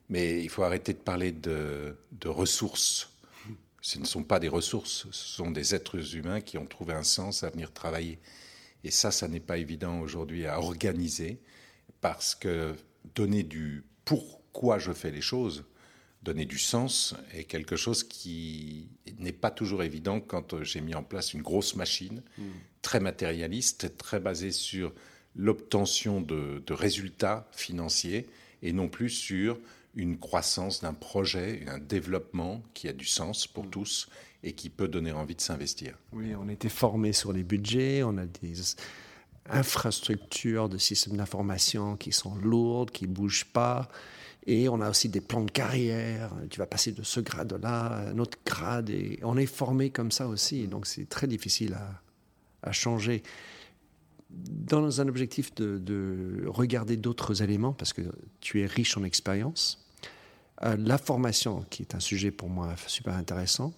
Mais 0.09 0.43
il 0.43 0.49
faut 0.49 0.63
arrêter 0.63 0.93
de 0.93 0.99
parler 0.99 1.33
de, 1.33 1.95
ressources. 2.25 3.13
Ce 3.81 3.99
ne 3.99 4.05
sont 4.05 4.23
pas 4.23 4.41
des 4.41 4.49
ressources, 4.49 5.07
ce 5.11 5.37
sont 5.37 5.51
des 5.51 5.75
êtres 5.75 6.17
humains 6.17 6.41
qui 6.41 6.59
ont 6.59 6.67
trouvé 6.67 6.95
un 6.95 7.05
sens 7.05 7.43
à 7.43 7.51
venir 7.51 7.73
travailler. 7.73 8.19
Et 8.85 8.91
ça, 8.91 9.11
ça 9.11 9.29
n'est 9.29 9.41
pas 9.41 9.59
évident 9.59 10.01
aujourd'hui 10.01 10.47
à 10.47 10.61
organiser, 10.61 11.39
parce 12.01 12.35
que 12.35 12.75
donner 13.15 13.43
du 13.43 13.85
pourquoi 14.05 14.79
je 14.79 14.93
fais 14.93 15.11
les 15.11 15.21
choses, 15.21 15.65
donner 16.23 16.45
du 16.45 16.59
sens 16.59 17.15
est 17.33 17.45
quelque 17.45 17.77
chose 17.77 18.05
qui 18.05 18.89
n'est 19.19 19.33
pas 19.33 19.51
toujours 19.51 19.83
évident 19.83 20.21
quand 20.21 20.55
euh, 20.55 20.65
j'ai 20.65 20.81
mis 20.81 20.95
en 20.95 21.03
place 21.03 21.33
une 21.33 21.43
grosse 21.43 21.77
machine, 21.77 22.23
hmm. 22.37 22.43
très 22.83 23.01
matérialiste, 23.01 23.97
très 23.97 24.21
basée 24.21 24.53
sur 24.53 24.93
l'obtention 25.37 26.21
de, 26.21 26.63
résultats 26.71 27.49
financiers 27.53 28.27
et 28.63 28.73
non 28.73 28.89
plus 28.89 29.11
sur 29.11 29.59
une 29.95 30.19
croissance 30.19 30.81
d'un 30.81 30.95
projet, 30.95 31.65
un 31.69 31.79
développement 31.79 32.63
qui 32.75 32.89
a 32.89 32.93
du 32.93 33.07
sens 33.07 33.47
pour 33.47 33.65
hmm. 33.65 33.71
tous 33.71 34.09
et 34.43 34.53
qui 34.53 34.71
peut 34.71 34.89
donner 34.89 35.13
envie 35.13 35.35
de 35.35 35.41
s'investir. 35.41 35.97
Oui, 36.13 36.35
on 36.35 36.49
était 36.49 36.69
formé 36.69 37.13
sur 37.13 37.33
les 37.33 37.43
budgets, 37.43 38.03
on 38.05 38.17
a 38.19 38.27
des 38.27 38.55
infrastructures 39.51 40.69
de 40.69 40.79
systèmes 40.79 41.17
d'information 41.17 41.97
qui 41.97 42.13
sont 42.13 42.35
lourdes, 42.37 42.91
qui 42.91 43.09
ne 43.09 43.13
bougent 43.13 43.47
pas. 43.47 43.89
Et 44.47 44.69
on 44.69 44.81
a 44.81 44.89
aussi 44.89 45.09
des 45.09 45.21
plans 45.21 45.43
de 45.43 45.51
carrière. 45.51 46.31
Tu 46.51 46.59
vas 46.59 46.67
passer 46.67 46.93
de 46.93 47.03
ce 47.03 47.21
grade-là 47.21 47.87
à 47.87 48.09
un 48.09 48.19
autre 48.19 48.39
grade. 48.47 48.89
Et 48.91 49.19
on 49.23 49.37
est 49.37 49.47
formé 49.47 49.91
comme 49.91 50.11
ça 50.11 50.27
aussi. 50.27 50.67
Donc 50.69 50.87
c'est 50.87 51.09
très 51.09 51.27
difficile 51.27 51.77
à, 52.63 52.73
changer. 52.73 53.23
Dans 54.31 55.01
un 55.01 55.09
objectif 55.09 55.55
de, 55.55 56.45
regarder 56.47 56.97
d'autres 56.97 57.43
éléments, 57.43 57.73
parce 57.73 57.93
que 57.93 58.03
tu 58.41 58.61
es 58.61 58.67
riche 58.67 58.97
en 58.97 59.05
expérience, 59.05 59.87
euh, 60.63 60.77
la 60.79 60.99
formation, 60.99 61.65
qui 61.71 61.83
est 61.83 61.95
un 61.95 62.01
sujet 62.01 62.31
pour 62.31 62.49
moi 62.49 62.75
super 62.87 63.15
intéressant, 63.15 63.73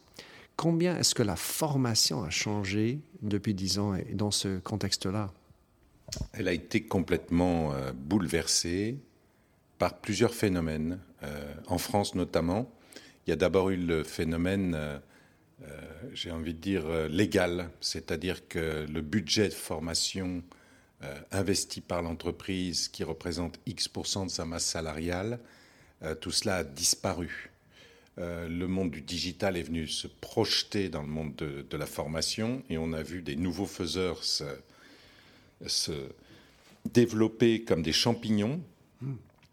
combien 0.56 0.96
est-ce 0.98 1.14
que 1.14 1.22
la 1.22 1.36
formation 1.36 2.22
a 2.22 2.30
changé 2.30 3.00
depuis 3.22 3.54
dix 3.54 3.78
ans 3.78 3.94
et 3.94 4.14
dans 4.14 4.30
ce 4.30 4.58
contexte-là? 4.58 5.32
Elle 6.32 6.48
a 6.48 6.52
été 6.52 6.82
complètement 6.82 7.72
euh, 7.72 7.92
bouleversée 7.92 8.98
par 9.78 10.00
plusieurs 10.00 10.34
phénomènes. 10.34 10.98
Euh, 11.22 11.54
en 11.68 11.78
France 11.78 12.14
notamment, 12.16 12.68
il 13.26 13.30
y 13.30 13.32
a 13.32 13.36
d'abord 13.36 13.70
eu 13.70 13.76
le 13.76 14.02
phénomène, 14.02 14.76
euh, 15.62 15.66
euh, 15.66 16.10
j'ai 16.14 16.30
envie 16.30 16.54
de 16.54 16.58
dire, 16.58 16.88
légal, 17.08 17.70
c'est-à-dire 17.80 18.48
que 18.48 18.86
le 18.88 19.00
budget 19.00 19.48
de 19.48 19.54
formation 19.54 20.42
investi 21.30 21.80
par 21.80 22.02
l'entreprise, 22.02 22.88
qui 22.88 23.04
représente 23.04 23.58
X% 23.64 24.26
de 24.26 24.30
sa 24.30 24.44
masse 24.44 24.66
salariale, 24.66 25.38
tout 26.20 26.30
cela 26.30 26.56
a 26.56 26.64
disparu. 26.64 27.50
le 28.18 28.66
monde 28.66 28.90
du 28.90 29.00
digital 29.00 29.56
est 29.56 29.62
venu 29.62 29.86
se 29.86 30.08
projeter 30.08 30.90
dans 30.90 31.00
le 31.00 31.08
monde 31.08 31.34
de, 31.36 31.76
la 31.76 31.86
formation 31.86 32.62
et 32.68 32.76
on 32.76 32.92
a 32.92 33.02
vu 33.02 33.22
des 33.22 33.34
nouveaux 33.34 33.64
faiseurs 33.64 34.22
se, 34.24 34.44
se 35.66 35.92
développer 36.84 37.64
comme 37.64 37.82
des 37.82 37.92
champignons. 37.92 38.60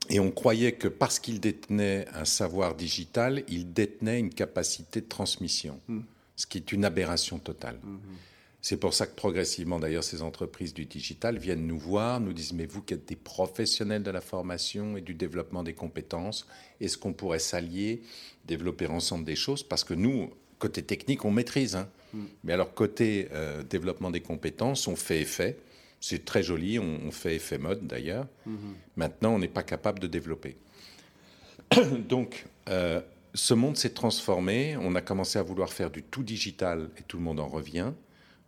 Et 0.10 0.20
on 0.20 0.32
croyait 0.32 0.74
que 0.74 0.88
parce 0.88 1.20
qu'il 1.20 1.40
détenait 1.40 2.06
un 2.14 2.26
savoir 2.26 2.76
digital, 2.76 3.44
il 3.48 3.74
détenait 3.74 4.20
une 4.20 4.34
capacité 4.34 5.02
de 5.02 5.08
transmission, 5.08 5.80
hmm. 5.88 6.02
ce 6.36 6.46
qui 6.46 6.58
est 6.58 6.72
une 6.72 6.86
aberration 6.86 7.40
totale. 7.40 7.80
Hmm. 7.84 7.98
C'est 8.62 8.78
pour 8.78 8.94
ça 8.94 9.06
que 9.06 9.16
progressivement, 9.16 9.80
d'ailleurs, 9.80 10.04
ces 10.04 10.22
entreprises 10.22 10.74
du 10.74 10.86
digital 10.86 11.38
viennent 11.38 11.68
nous 11.68 11.78
voir, 11.78 12.20
nous 12.20 12.34
disent, 12.34 12.54
mais 12.54 12.66
vous 12.66 12.82
qui 12.82 12.94
êtes 12.94 13.08
des 13.08 13.16
professionnels 13.16 14.04
de 14.04 14.12
la 14.12 14.22
formation 14.22 14.98
et 14.98 15.02
du 15.02 15.14
développement 15.14 15.64
des 15.64 15.74
compétences, 15.74 16.48
est-ce 16.82 16.98
qu'on 16.98 17.14
pourrait 17.14 17.40
s'allier, 17.40 18.02
développer 18.46 18.88
ensemble 18.88 19.26
des 19.26 19.36
choses? 19.36 19.64
Parce 19.64 19.84
que 19.84 19.94
nous, 19.94 20.32
côté 20.60 20.82
technique, 20.82 21.24
on 21.24 21.32
maîtrise. 21.32 21.76
Hein. 21.76 21.88
Hmm. 22.14 22.26
Mais 22.44 22.54
alors, 22.54 22.74
côté 22.74 23.30
euh, 23.32 23.64
développement 23.64 24.12
des 24.12 24.22
compétences, 24.22 24.88
on 24.88 24.96
fait 24.96 25.22
effet. 25.22 25.58
C'est 26.00 26.26
très 26.26 26.44
joli, 26.44 26.80
on, 26.80 27.12
fait 27.12 27.36
effet 27.36 27.58
mode 27.58 27.88
d'ailleurs. 27.88 28.28
Mhm. 28.46 28.76
Maintenant, 28.96 29.36
on 29.36 29.40
n'est 29.40 29.48
pas 29.48 29.64
capable 29.64 30.00
de 30.00 30.08
développer. 30.08 30.58
Donc, 32.10 32.46
euh, 32.70 33.02
ce 33.34 33.54
monde 33.54 33.78
s'est 33.78 33.94
transformé. 33.94 34.78
On 34.78 34.96
a 34.96 35.02
commencé 35.02 35.40
à 35.40 35.44
vouloir 35.44 35.72
faire 35.72 35.90
du 35.90 36.04
tout 36.04 36.24
digital 36.24 36.90
et 36.98 37.04
tout 37.04 37.18
le 37.18 37.24
monde 37.24 37.40
en 37.40 37.48
revient. 37.48 37.92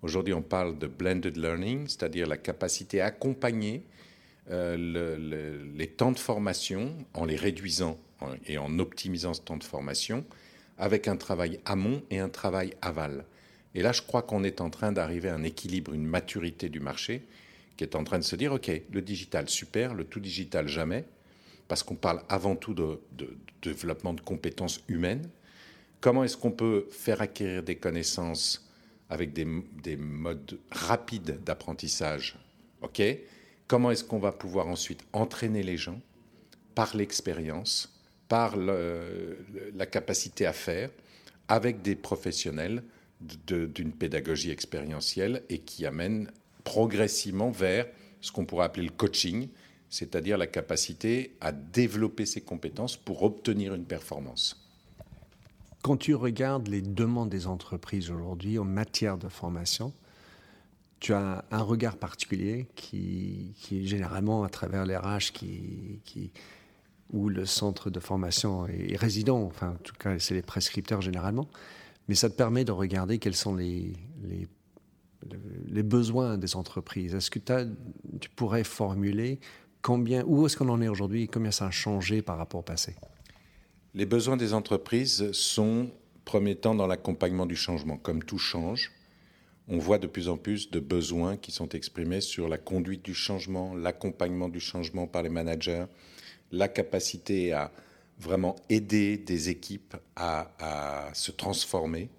Aujourd'hui, 0.02 0.34
on 0.34 0.42
parle 0.42 0.78
de 0.78 0.88
blended 0.88 1.36
learning, 1.38 1.88
c'est-à-dire 1.88 2.28
la 2.28 2.38
capacité 2.38 3.02
à 3.02 3.08
accompagner 3.08 3.84
euh, 4.50 5.68
les 5.76 5.88
temps 5.88 6.12
de 6.12 6.20
formation 6.20 6.96
en 7.14 7.26
les 7.26 7.36
réduisant 7.36 7.98
et 8.48 8.58
en 8.58 8.80
optimisant 8.80 9.34
ce 9.34 9.42
temps 9.42 9.58
de 9.58 9.64
formation 9.64 10.26
avec 10.78 11.08
un 11.08 11.18
travail 11.18 11.60
amont 11.66 12.02
et 12.10 12.20
un 12.20 12.30
travail 12.30 12.74
aval. 12.82 13.26
Et 13.76 13.82
là, 13.82 13.92
je 13.92 14.02
crois 14.02 14.22
qu'on 14.22 14.44
est 14.44 14.62
en 14.62 14.70
train 14.70 14.92
d'arriver 14.92 15.30
à 15.30 15.36
un 15.36 15.44
équilibre, 15.44 15.94
une 15.94 16.06
maturité 16.06 16.70
du 16.70 16.80
marché 16.80 17.24
qui 17.78 17.84
est 17.84 17.96
en 17.96 18.04
train 18.04 18.20
de 18.20 18.24
se 18.24 18.36
dire, 18.36 18.52
OK, 18.52 18.70
le 18.92 19.02
digital, 19.02 19.48
super, 19.48 19.94
le 19.94 20.04
tout 20.04 20.20
digital, 20.20 20.68
jamais, 20.68 21.06
parce 21.68 21.82
qu'on 21.82 21.96
parle 21.96 22.22
avant 22.28 22.56
tout 22.56 22.74
de, 22.74 23.00
développement 23.62 24.14
de 24.14 24.22
compétences 24.22 24.82
humaines. 24.90 25.30
Comment 26.02 26.24
est-ce 26.24 26.36
qu'on 26.36 26.52
peut 26.52 26.88
faire 26.92 27.22
acquérir 27.22 27.64
des 27.64 27.76
connaissances 27.76 28.70
avec 29.10 29.32
des, 29.34 29.48
des 29.82 29.96
modes 29.96 30.60
rapides 30.72 31.40
d'apprentissage? 31.46 32.38
OK 32.82 33.02
Comment 33.68 33.92
est-ce 33.92 34.04
qu'on 34.04 34.20
va 34.20 34.32
pouvoir 34.32 34.68
ensuite 34.68 35.06
entraîner 35.14 35.62
les 35.62 35.78
gens 35.78 36.02
par 36.76 36.98
l'expérience, 36.98 37.94
par 38.28 38.58
la 38.58 39.86
capacité 39.86 40.46
à 40.48 40.54
faire, 40.54 40.90
avec 41.48 41.82
des 41.82 41.96
professionnels 41.96 42.84
d'une 43.20 43.92
pédagogie 43.92 44.52
expérientielle 44.52 45.44
et 45.50 45.60
qui 45.60 45.86
amènent 45.86 46.32
progressivement 46.64 47.52
vers 47.52 47.88
ce 48.22 48.32
qu'on 48.32 48.46
pourrait 48.46 48.66
appeler 48.66 48.86
le 48.86 48.92
coaching, 48.92 49.50
c'est-à-dire 49.90 50.38
la 50.38 50.48
capacité 50.48 51.36
à 51.42 51.52
développer 51.52 52.26
ses 52.26 52.42
compétences 52.42 52.96
pour 52.96 53.24
obtenir 53.24 53.74
une 53.74 53.86
performance. 53.86 54.66
Quand 55.82 55.98
tu 55.98 56.14
regardes 56.14 56.68
les 56.68 56.82
demandes 56.82 57.30
des 57.30 57.48
entreprises 57.48 58.12
aujourd'hui 58.12 58.60
en 58.60 58.66
matière 58.66 59.18
de 59.18 59.30
formation, 59.30 59.94
tu 61.00 61.14
as 61.14 61.46
un 61.52 61.62
regard 61.62 61.96
particulier 61.96 62.68
qui, 62.76 63.56
est 63.72 63.86
généralement 63.86 64.44
à 64.44 64.50
travers 64.50 64.86
les 64.86 64.98
RH 64.98 65.32
qui, 65.34 66.32
où 67.12 67.30
le 67.30 67.46
centre 67.46 67.90
de 67.90 68.00
formation 68.00 68.68
est 68.68 68.98
résident, 68.98 69.42
enfin 69.42 69.70
en 69.70 69.84
tout 69.84 69.96
cas 69.98 70.20
c'est 70.20 70.34
les 70.34 70.42
prescripteurs 70.42 71.02
généralement, 71.02 71.48
mais 72.10 72.16
ça 72.16 72.28
te 72.28 72.34
permet 72.34 72.66
de 72.66 72.72
regarder 72.72 73.20
quels 73.20 73.36
sont 73.36 73.54
les, 73.54 73.94
besoins 75.84 76.40
des 76.40 76.56
entreprises. 76.56 77.14
Est-ce 77.14 77.30
que 77.30 77.38
tu 78.20 78.30
pourrais 78.32 78.64
formuler 78.64 79.40
combien, 79.84 80.24
où 80.26 80.44
est-ce 80.48 80.58
qu'on 80.58 80.70
en 80.70 80.82
est 80.82 80.88
aujourd'hui, 80.88 81.28
combien 81.28 81.52
ça 81.52 81.68
a 81.68 81.72
changé 81.72 82.24
par 82.24 82.40
rapport 82.40 82.62
au 82.62 82.64
passé? 82.64 82.96
Les 83.94 84.08
besoins 84.08 84.38
des 84.38 84.56
entreprises 84.56 85.32
sont, 85.34 85.92
premier 86.26 86.56
temps, 86.56 86.74
dans 86.74 86.88
l'accompagnement 86.88 87.46
du 87.46 87.56
changement. 87.56 87.98
Comme 87.98 88.24
tout 88.24 88.40
change, 88.40 88.92
on 89.68 89.78
voit 89.78 90.00
de 90.00 90.08
plus 90.08 90.30
en 90.30 90.38
plus 90.38 90.72
de 90.72 90.80
besoins 90.80 91.38
qui 91.38 91.52
sont 91.52 91.70
exprimés 91.70 92.22
sur 92.22 92.50
la 92.50 92.58
conduite 92.58 93.06
du 93.06 93.14
changement, 93.14 93.76
l'accompagnement 93.76 94.50
du 94.50 94.60
changement 94.60 95.06
par 95.06 95.22
les 95.22 95.30
managers, 95.30 95.86
la 96.52 96.70
capacité 96.70 97.54
à 97.54 97.72
vraiment 98.20 98.56
aider 98.70 99.18
des 99.18 99.50
équipes 99.50 99.96
à, 100.16 101.10
se 101.14 101.32
transformer. 101.32 102.10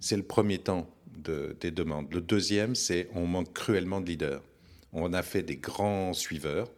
C'est 0.00 0.16
le 0.16 0.22
premier 0.22 0.58
temps 0.58 0.88
des 1.16 1.70
demandes. 1.70 2.12
Le 2.12 2.20
deuxième, 2.20 2.74
c'est 2.74 3.08
on 3.14 3.26
manque 3.26 3.52
cruellement 3.52 4.00
de 4.00 4.06
leaders. 4.06 4.42
On 4.92 5.12
a 5.12 5.22
fait 5.22 5.42
des 5.42 5.56
grands 5.56 6.12
suiveurs, 6.12 6.70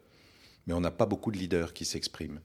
mais 0.66 0.74
on 0.74 0.80
n'a 0.80 0.90
pas 0.90 1.06
beaucoup 1.06 1.30
de 1.30 1.38
leaders 1.38 1.72
qui 1.72 1.84
s'expriment. 1.84 2.40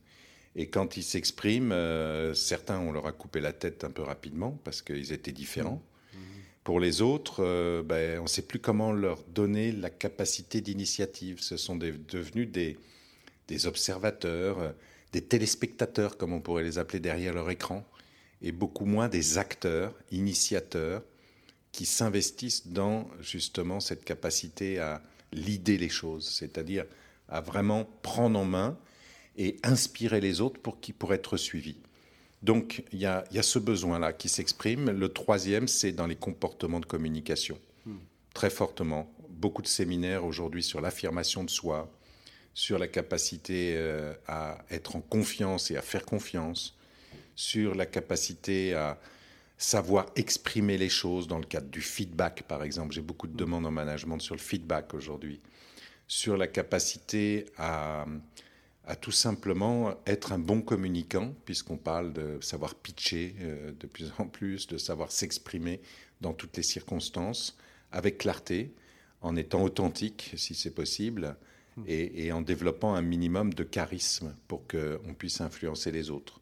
Et 0.56 0.68
quand 0.68 0.98
ils 0.98 1.04
s'expriment, 1.04 1.72
euh, 1.72 2.34
certains, 2.34 2.80
on 2.80 2.92
leur 2.92 3.08
a 3.08 3.14
coupé 3.14 3.40
la 3.40 3.54
tête 3.54 3.84
un 3.84 3.90
peu 3.90 4.02
rapidement 4.02 4.60
parce 4.64 4.82
qu'ils 4.82 5.14
étaient 5.14 5.32
différents. 5.32 5.82
Pour 6.64 6.80
les 6.80 7.02
autres, 7.02 7.44
euh, 7.44 7.82
ben, 7.82 8.20
on 8.20 8.24
ne 8.24 8.28
sait 8.28 8.44
plus 8.44 8.60
comment 8.60 8.92
leur 8.92 9.24
donner 9.24 9.72
la 9.72 9.90
capacité 9.90 10.62
d'initiative. 10.62 11.42
Ce 11.42 11.58
sont 11.58 11.76
devenus 11.76 12.50
des, 12.52 12.78
observateurs, 13.66 14.74
des 15.12 15.22
téléspectateurs, 15.22 16.18
comme 16.18 16.34
on 16.34 16.42
pourrait 16.42 16.64
les 16.64 16.78
appeler 16.78 17.00
derrière 17.00 17.34
leur 17.34 17.50
écran, 17.50 17.86
et 18.42 18.52
beaucoup 18.52 18.86
moins 18.86 19.10
des 19.10 19.38
acteurs, 19.38 19.94
initiateurs, 20.12 21.04
qui 21.72 21.86
s'investissent 21.86 22.68
dans 22.68 23.08
justement 23.22 23.80
cette 23.80 24.04
capacité 24.04 24.80
à 24.80 25.02
lider 25.32 25.78
les 25.78 25.90
choses, 25.90 26.30
c'est-à-dire 26.30 26.86
à 27.30 27.40
vraiment 27.42 27.86
prendre 28.02 28.38
en 28.40 28.46
main 28.46 28.78
et 29.38 29.58
inspirer 29.64 30.20
les 30.20 30.42
autres 30.42 30.60
pour, 30.60 30.82
qui, 30.82 30.92
pour 30.92 31.14
être 31.14 31.38
suivis. 31.38 31.78
Donc 32.44 32.84
il 32.92 33.00
y 33.00 33.06
a, 33.06 33.24
y 33.32 33.40
a, 33.40 33.44
ce 33.44 33.60
besoin-là 33.60 34.12
qui 34.14 34.28
s'exprime. 34.28 34.90
Le 34.90 35.10
troisième, 35.10 35.68
c'est 35.68 35.92
dans 35.92 36.08
les 36.08 36.16
comportements 36.16 36.80
de 36.80 36.86
communication, 36.86 37.58
hmm. 37.86 37.98
très 38.34 38.50
fortement. 38.50 39.10
Beaucoup 39.30 39.62
de 39.62 39.68
séminaires 39.68 40.26
aujourd'hui 40.26 40.64
sur 40.64 40.82
l'affirmation 40.82 41.44
de 41.44 41.50
soi, 41.50 41.90
sur 42.54 42.78
la 42.78 42.88
capacité 42.88 43.74
euh, 43.76 44.14
à 44.28 44.58
être 44.70 44.96
en 44.96 45.02
confiance 45.02 45.72
et 45.72 45.78
à 45.78 45.82
faire 45.82 46.06
confiance, 46.06 46.76
sur 47.36 47.76
la 47.76 47.86
capacité 47.86 48.74
à 48.74 49.00
savoir 49.58 50.08
exprimer 50.16 50.78
les 50.78 50.90
choses 50.90 51.28
dans 51.28 51.38
le 51.38 51.46
cadre 51.46 51.70
du 51.70 51.82
feedback, 51.82 52.44
par 52.48 52.64
exemple. 52.64 52.94
J'ai 52.94 53.02
beaucoup 53.02 53.28
de 53.28 53.38
demandes 53.38 53.66
en 53.66 53.72
management 53.72 54.20
sur 54.20 54.36
le 54.36 54.42
feedback 54.42 54.94
aujourd'hui, 54.94 55.40
sur 56.08 56.36
la 56.36 56.48
capacité 56.48 57.46
à, 57.58 58.06
tout 59.00 59.12
simplement 59.12 59.94
être 60.06 60.34
un 60.34 60.40
bon 60.40 60.62
communicant, 60.62 61.34
puisqu'on 61.46 61.78
parle 61.78 62.12
de 62.12 62.40
savoir 62.42 62.76
pitcher 62.76 63.36
euh, 63.40 63.72
de 63.80 63.88
plus 63.88 64.12
en 64.18 64.26
plus, 64.26 64.68
de 64.68 64.78
savoir 64.78 65.12
s'exprimer 65.12 65.80
dans 66.20 66.34
toutes 66.34 66.58
les 66.58 66.64
circonstances, 66.64 67.56
avec 67.92 68.18
clarté, 68.18 68.74
en 69.22 69.36
étant 69.36 69.64
authentique 69.64 70.34
si 70.36 70.56
c'est 70.56 70.74
possible, 70.74 71.38
et, 71.88 72.32
en 72.32 72.42
développant 72.42 72.96
un 72.96 73.02
minimum 73.02 73.54
de 73.54 73.64
charisme 73.64 74.34
pour 74.48 74.68
qu'on 74.68 75.14
puisse 75.14 75.42
influencer 75.42 75.92
les 75.92 76.10
autres. 76.10 76.40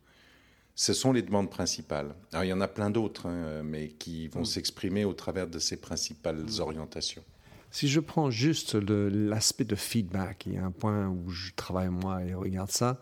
Ce 0.76 0.94
sont 0.94 1.12
les 1.12 1.22
demandes 1.22 1.50
principales. 1.50 2.16
Alors 2.32 2.46
il 2.46 2.48
y 2.48 2.54
en 2.54 2.62
a 2.62 2.68
plein 2.68 2.90
d'autres, 2.90 3.28
hein, 3.28 3.64
mais 3.64 3.90
qui 3.90 4.28
vont 4.28 4.42
mm. 4.42 4.46
s'exprimer 4.46 5.06
au 5.06 5.14
travers 5.14 5.48
de 5.48 5.60
ces 5.60 5.78
principales 5.78 6.38
mm. 6.38 6.62
orientations. 6.62 7.24
Si 7.72 7.88
je 7.88 8.00
prends 8.00 8.32
juste 8.32 8.76
l'aspect 8.76 9.66
de 9.66 9.76
feedback, 9.76 10.46
il 10.48 10.54
y 10.54 10.58
a 10.58 10.66
un 10.66 10.72
point 10.72 11.08
où 11.08 11.30
je 11.30 11.52
travaille 11.56 11.90
moi 11.90 12.24
et 12.24 12.34
regarde 12.34 12.72
ça, 12.72 13.00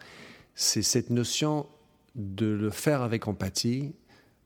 c'est 0.55 0.81
cette 0.81 1.09
notion 1.09 1.67
de 2.15 2.47
le 2.47 2.69
faire 2.69 3.01
avec 3.01 3.27
empathie, 3.27 3.93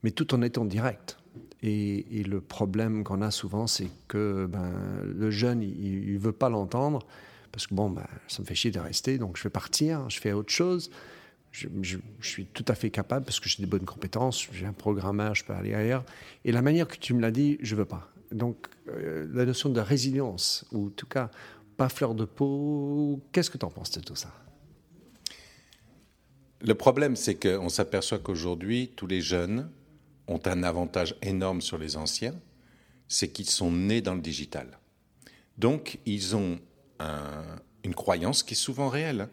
mais 0.03 0.11
tout 0.11 0.35
en 0.35 0.41
étant 0.41 0.65
direct. 0.65 1.17
Et, 1.63 2.23
le 2.27 2.41
problème 2.41 3.03
qu'on 3.03 3.21
a 3.21 3.31
souvent, 3.31 3.65
c'est 3.65 3.89
que 4.07 4.45
ben, 4.47 4.73
le 5.05 5.31
jeune, 5.31 5.61
il 5.63 6.13
ne 6.13 6.19
veut 6.19 6.31
pas 6.31 6.49
l'entendre 6.49 7.05
parce 7.51 7.67
que 7.67 7.75
bon, 7.75 7.89
bah, 7.89 8.07
ça 8.27 8.41
me 8.41 8.47
fait 8.47 8.55
chier 8.55 8.71
de 8.71 8.79
rester, 8.79 9.17
donc 9.17 9.37
je 9.37 9.43
vais 9.43 9.49
partir, 9.49 10.09
je 10.09 10.19
fais 10.19 10.31
autre 10.31 10.51
chose. 10.51 10.89
Je, 11.51 11.67
suis 12.21 12.45
tout 12.45 12.63
à 12.69 12.75
fait 12.75 12.91
capable 12.91 13.25
parce 13.25 13.41
que 13.41 13.49
j'ai 13.49 13.61
des 13.61 13.67
bonnes 13.67 13.85
compétences, 13.85 14.47
j'ai 14.53 14.65
un 14.65 14.73
programmeur, 14.73 15.35
je 15.35 15.43
peux 15.43 15.53
aller 15.53 15.73
ailleurs. 15.73 16.05
Et 16.45 16.53
la 16.53 16.61
manière 16.61 16.87
que 16.87 16.95
tu 16.95 17.13
me 17.13 17.19
l'as 17.19 17.31
dit, 17.31 17.57
je 17.61 17.75
veux 17.75 17.85
pas. 17.85 18.09
Donc 18.31 18.67
euh, 18.87 19.27
la 19.33 19.45
notion 19.45 19.69
de 19.69 19.81
résilience, 19.81 20.65
ou 20.71 20.87
en 20.87 20.89
tout 20.91 21.07
cas 21.07 21.29
pas 21.75 21.89
fleur 21.89 22.15
de 22.15 22.23
peau, 22.23 23.21
qu'est-ce 23.33 23.49
que 23.49 23.57
tu 23.57 23.65
en 23.65 23.69
penses 23.69 23.91
de 23.91 23.99
tout 23.99 24.15
ça? 24.15 24.33
Le 26.61 26.75
problème, 26.75 27.15
c'est 27.15 27.35
qu'on 27.35 27.69
s'aperçoit 27.69 28.19
qu'aujourd'hui, 28.19 28.91
tous 28.95 29.07
les 29.07 29.19
jeunes 29.19 29.69
ont 30.27 30.39
un 30.45 30.63
avantage 30.63 31.15
énorme 31.21 31.59
sur 31.59 31.77
les 31.77 31.97
anciens, 31.97 32.35
c'est 33.07 33.29
qu'ils 33.29 33.49
sont 33.49 33.71
nés 33.71 34.01
dans 34.01 34.15
le 34.15 34.21
digital. 34.21 34.79
Donc 35.57 35.99
ils 36.05 36.35
ont 36.35 36.59
une 37.83 37.95
croyance 37.95 38.43
qui 38.43 38.53
est 38.53 38.57
souvent 38.57 38.89
réelle, 38.89 39.27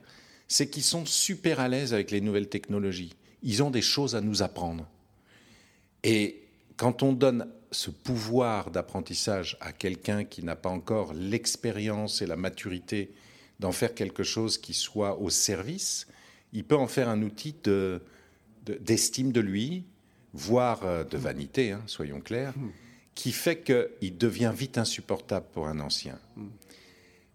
c'est 0.49 0.69
qu'ils 0.69 0.83
sont 0.83 1.05
super 1.05 1.61
à 1.61 1.69
l'aise 1.69 1.93
avec 1.93 2.11
les 2.11 2.21
nouvelles 2.21 2.49
technologies. 2.49 3.15
Ils 3.43 3.63
ont 3.63 3.71
des 3.71 3.83
choses 3.83 4.17
à 4.17 4.21
nous 4.21 4.43
apprendre. 4.43 4.89
Et 6.03 6.43
quand 6.77 7.03
on 7.03 7.13
donne 7.13 7.49
ce 7.71 7.91
pouvoir 7.91 8.71
d'apprentissage 8.71 9.59
à 9.61 9.73
quelqu'un 9.73 10.25
qui 10.25 10.43
n'a 10.43 10.57
pas 10.57 10.71
encore 10.71 11.13
l'expérience 11.13 12.23
et 12.23 12.27
la 12.27 12.37
maturité 12.37 13.13
d'en 13.61 13.73
faire 13.73 13.95
quelque 13.95 14.23
chose 14.23 14.57
qui 14.57 14.73
soit 14.73 15.19
au 15.19 15.29
service, 15.29 16.07
il 16.53 16.65
peut 16.65 16.77
en 16.77 16.87
faire 16.87 17.09
un 17.09 17.21
outil 17.23 17.55
d'estime 18.67 19.33
de, 19.33 19.41
lui, 19.41 19.85
voire 20.33 20.81
euh, 20.85 21.05
de 21.05 21.19
vanité, 21.19 21.73
hein, 21.73 21.83
soyons 21.87 22.21
clairs, 22.21 22.57
hmm. 22.57 22.71
qui 23.15 23.33
fait 23.33 23.63
qu'il 23.63 24.17
devient 24.17 24.53
vite 24.55 24.79
insupportable 24.79 25.47
pour 25.53 25.67
un 25.67 25.81
ancien. 25.81 26.19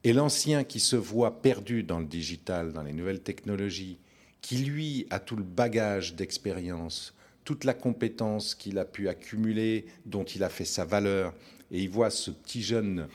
Et 0.04 0.12
l'ancien 0.12 0.64
qui 0.64 0.80
se 0.80 0.96
voit 0.96 1.42
perdu 1.42 1.84
dans 1.84 2.00
le 2.00 2.06
digital, 2.06 2.74
dans 2.74 2.84
les 2.84 2.94
nouvelles 2.94 3.22
technologies, 3.22 4.00
qui 4.42 4.58
lui 4.58 5.08
a 5.10 5.20
tout 5.20 5.38
le 5.38 5.44
bagage 5.44 6.16
d'expérience, 6.16 7.14
toute 7.46 7.64
la 7.64 7.74
compétence 7.74 8.56
qu'il 8.56 8.78
a 8.80 8.86
pu 8.86 9.08
accumuler, 9.08 9.86
dont 10.06 10.24
il 10.24 10.44
a 10.44 10.50
fait 10.50 10.66
sa 10.66 10.84
valeur, 10.84 11.34
et 11.72 11.82
il 11.82 11.90
voit 11.90 12.10
ce 12.10 12.32
petit 12.32 12.62
jeune, 12.62 13.08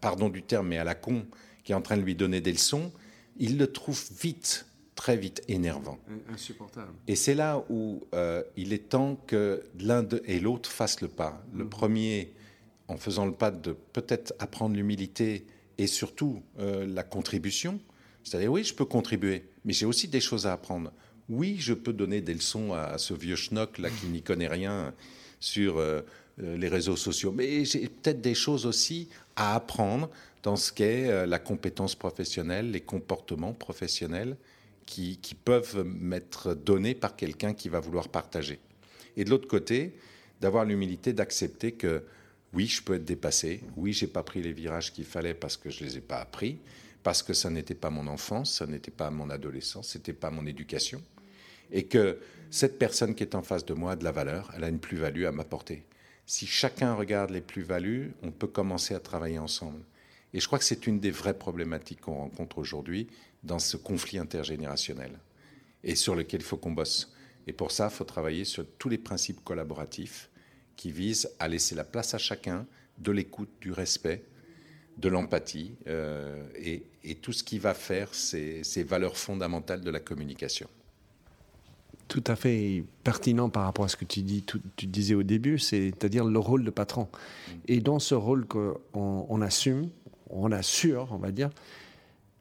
pardon 0.00 0.30
du 0.30 0.42
terme, 0.42 0.68
mais 0.68 0.78
à 0.78 0.84
la 0.84 0.94
con, 0.94 1.26
qui 1.62 1.72
est 1.72 1.74
en 1.74 1.82
train 1.82 1.96
de 1.96 2.02
lui 2.02 2.14
donner 2.14 2.40
des 2.40 2.52
leçons, 2.52 2.90
il 3.38 3.58
le 3.58 3.70
trouve 3.70 4.02
vite, 4.20 4.66
très 4.94 5.16
vite 5.16 5.42
énervant. 5.48 5.98
Insupportable. 6.32 6.92
Et 7.06 7.16
c'est 7.16 7.34
là 7.34 7.64
où 7.68 8.02
euh, 8.14 8.42
il 8.56 8.72
est 8.72 8.88
temps 8.88 9.16
que 9.26 9.62
l'un 9.78 10.06
et 10.24 10.40
l'autre 10.40 10.70
fassent 10.70 11.02
le 11.02 11.08
pas. 11.08 11.42
Le 11.54 11.64
mm. 11.64 11.70
premier, 11.70 12.32
en 12.88 12.96
faisant 12.96 13.26
le 13.26 13.32
pas 13.32 13.50
de 13.50 13.72
peut-être 13.92 14.34
apprendre 14.38 14.76
l'humilité, 14.76 15.44
et 15.80 15.86
surtout 15.86 16.42
euh, 16.58 16.86
la 16.86 17.02
contribution. 17.02 17.80
C'est-à-dire, 18.22 18.52
oui, 18.52 18.64
je 18.64 18.74
peux 18.74 18.84
contribuer, 18.84 19.44
mais 19.64 19.72
j'ai 19.72 19.86
aussi 19.86 20.08
des 20.08 20.20
choses 20.20 20.46
à 20.46 20.52
apprendre. 20.52 20.92
Oui, 21.30 21.56
je 21.58 21.72
peux 21.72 21.94
donner 21.94 22.20
des 22.20 22.34
leçons 22.34 22.74
à, 22.74 22.98
ce 22.98 23.14
vieux 23.14 23.36
schnock 23.36 23.78
là 23.78 23.88
qui 23.88 24.06
n'y 24.08 24.20
connaît 24.20 24.46
rien 24.46 24.92
sur 25.40 25.78
euh, 25.78 26.02
euh, 26.42 26.58
les 26.58 26.68
réseaux 26.68 26.96
sociaux, 26.96 27.32
mais 27.32 27.64
j'ai 27.64 27.88
peut-être 27.88 28.20
des 28.20 28.34
choses 28.34 28.66
aussi 28.66 29.08
à 29.36 29.54
apprendre 29.54 30.10
dans 30.42 30.56
ce 30.56 30.70
qu'est 30.70 31.26
la 31.26 31.38
compétence 31.38 31.94
professionnelle, 31.94 32.70
les 32.70 32.80
comportements 32.80 33.52
professionnels 33.52 34.36
qui, 34.84 35.18
qui 35.18 35.34
peuvent 35.34 35.82
m'être 35.84 36.54
donnés 36.54 36.94
par 36.94 37.16
quelqu'un 37.16 37.54
qui 37.54 37.68
va 37.68 37.80
vouloir 37.80 38.08
partager. 38.08 38.58
Et 39.16 39.24
de 39.24 39.30
l'autre 39.30 39.48
côté, 39.48 39.94
d'avoir 40.40 40.64
l'humilité 40.64 41.12
d'accepter 41.12 41.72
que 41.72 42.02
oui, 42.52 42.66
je 42.66 42.82
peux 42.82 42.94
être 42.94 43.04
dépassé. 43.04 43.62
Oui, 43.76 43.92
j'ai 43.92 44.06
pas 44.06 44.22
pris 44.22 44.42
les 44.42 44.52
virages 44.52 44.92
qu'il 44.92 45.04
fallait 45.04 45.34
parce 45.34 45.56
que 45.56 45.70
je 45.70 45.84
les 45.84 45.98
ai 45.98 46.00
pas 46.00 46.18
appris, 46.18 46.58
parce 47.02 47.22
que 47.22 47.32
ça 47.32 47.50
n'était 47.50 47.74
pas 47.74 47.90
mon 47.90 48.06
enfance, 48.06 48.54
ça 48.54 48.66
n'était 48.66 48.90
pas 48.90 49.10
mon 49.10 49.30
adolescence, 49.30 49.88
c'était 49.88 50.12
pas 50.12 50.30
mon 50.30 50.46
éducation, 50.46 51.00
et 51.70 51.84
que 51.84 52.18
cette 52.50 52.78
personne 52.78 53.14
qui 53.14 53.22
est 53.22 53.36
en 53.36 53.42
face 53.42 53.64
de 53.64 53.74
moi 53.74 53.92
a 53.92 53.96
de 53.96 54.04
la 54.04 54.10
valeur, 54.10 54.50
elle 54.56 54.64
a 54.64 54.68
une 54.68 54.80
plus-value 54.80 55.24
à 55.24 55.32
m'apporter. 55.32 55.84
Si 56.26 56.46
chacun 56.46 56.94
regarde 56.94 57.30
les 57.30 57.40
plus-values, 57.40 58.12
on 58.22 58.32
peut 58.32 58.48
commencer 58.48 58.94
à 58.94 59.00
travailler 59.00 59.38
ensemble. 59.38 59.84
Et 60.32 60.40
je 60.40 60.46
crois 60.46 60.58
que 60.58 60.64
c'est 60.64 60.86
une 60.86 61.00
des 61.00 61.10
vraies 61.10 61.38
problématiques 61.38 62.00
qu'on 62.00 62.14
rencontre 62.14 62.58
aujourd'hui 62.58 63.08
dans 63.42 63.58
ce 63.58 63.76
conflit 63.76 64.18
intergénérationnel 64.18 65.18
et 65.82 65.94
sur 65.94 66.14
lequel 66.14 66.40
il 66.40 66.44
faut 66.44 66.56
qu'on 66.56 66.72
bosse. 66.72 67.12
Et 67.46 67.52
pour 67.52 67.72
ça, 67.72 67.88
il 67.90 67.96
faut 67.96 68.04
travailler 68.04 68.44
sur 68.44 68.64
tous 68.78 68.88
les 68.88 68.98
principes 68.98 69.42
collaboratifs 69.42 70.30
qui 70.80 70.90
visent 70.90 71.28
à 71.38 71.46
laisser 71.46 71.74
la 71.74 71.84
place 71.84 72.14
à 72.14 72.18
chacun, 72.18 72.64
de 72.96 73.12
l'écoute, 73.12 73.50
du 73.60 73.70
respect, 73.70 74.24
de 74.96 75.10
l'empathie 75.10 75.74
euh, 75.88 76.42
et, 76.56 77.16
tout 77.16 77.34
ce 77.34 77.44
qui 77.44 77.58
va 77.58 77.74
faire 77.74 78.14
ces, 78.14 78.62
valeurs 78.88 79.18
fondamentales 79.18 79.82
de 79.82 79.90
la 79.90 80.00
communication. 80.00 80.70
Tout 82.08 82.24
à 82.26 82.34
fait 82.34 82.82
pertinent 83.04 83.50
par 83.50 83.64
rapport 83.64 83.84
à 83.84 83.88
ce 83.88 83.96
que 83.96 84.06
tu, 84.06 84.22
dis, 84.22 84.42
tu 84.76 84.86
disais 84.86 85.14
au 85.14 85.22
début, 85.22 85.58
c'est-à-dire 85.58 86.24
le 86.24 86.38
rôle 86.38 86.64
de 86.64 86.70
patron. 86.70 87.02
Mm. 87.02 87.52
Et 87.68 87.80
dans 87.80 87.98
ce 87.98 88.14
rôle 88.14 88.46
qu'on 88.46 88.80
on 88.94 89.42
assume, 89.42 89.90
on 90.30 90.50
assure, 90.50 91.08
on 91.10 91.18
va 91.18 91.30
dire, 91.30 91.50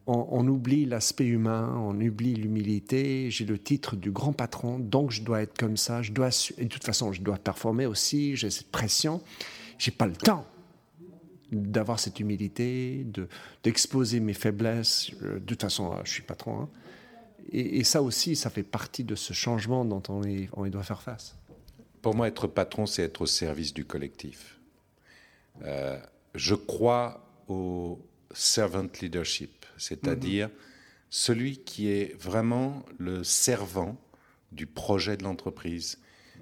on, 0.09 0.47
oublie 0.47 0.85
l'aspect 0.85 1.25
humain, 1.25 1.73
on 1.77 1.99
oublie 2.01 2.33
l'humilité. 2.33 3.29
J'ai 3.29 3.45
le 3.45 3.59
titre 3.59 3.95
du 3.95 4.11
grand 4.11 4.33
patron, 4.33 4.79
donc 4.79 5.11
je 5.11 5.21
dois 5.21 5.41
être 5.41 5.57
comme 5.57 5.77
ça. 5.77 6.01
Je 6.01 6.11
dois, 6.11 6.29
et 6.57 6.63
de 6.63 6.69
toute 6.69 6.83
façon, 6.83 7.13
je 7.13 7.21
dois 7.21 7.37
performer 7.37 7.85
aussi. 7.85 8.35
J'ai 8.35 8.49
cette 8.49 8.71
pression. 8.71 9.21
J'ai 9.77 9.91
pas 9.91 10.07
le 10.07 10.15
temps 10.15 10.45
d'avoir 11.51 11.99
cette 11.99 12.19
humilité, 12.19 13.05
d'exposer 13.63 14.19
mes 14.19 14.33
faiblesses. 14.33 15.11
Euh, 15.21 15.35
de 15.35 15.45
toute 15.45 15.61
façon, 15.61 15.95
je 16.03 16.11
suis 16.11 16.23
patron. 16.23 16.61
Hein. 16.61 16.69
Et, 17.51 17.83
ça 17.83 18.01
aussi, 18.01 18.35
ça 18.35 18.49
fait 18.49 18.63
partie 18.63 19.03
de 19.03 19.15
ce 19.15 19.33
changement 19.33 19.85
dont 19.85 20.03
on, 20.09 20.21
on 20.53 20.67
doit 20.67 20.83
faire 20.83 21.01
face. 21.01 21.35
Pour 22.01 22.15
moi, 22.15 22.27
être 22.27 22.47
patron, 22.47 22.85
c'est 22.85 23.03
être 23.03 23.21
au 23.21 23.25
service 23.25 23.73
du 23.73 23.85
collectif. 23.85 24.59
Euh, 25.63 25.99
je 26.35 26.55
crois 26.55 27.25
au 27.47 27.99
servant 28.31 28.87
leadership, 29.01 29.58
c'est-à-dire 29.79 30.47
mhm. 30.47 30.53
celui 31.09 31.57
qui 31.57 31.89
est 31.89 32.15
vraiment 32.19 32.85
le 32.97 33.23
servant 33.23 33.99
du 34.51 34.65
projet 34.65 35.17
de 35.17 35.23
l'entreprise. 35.23 35.99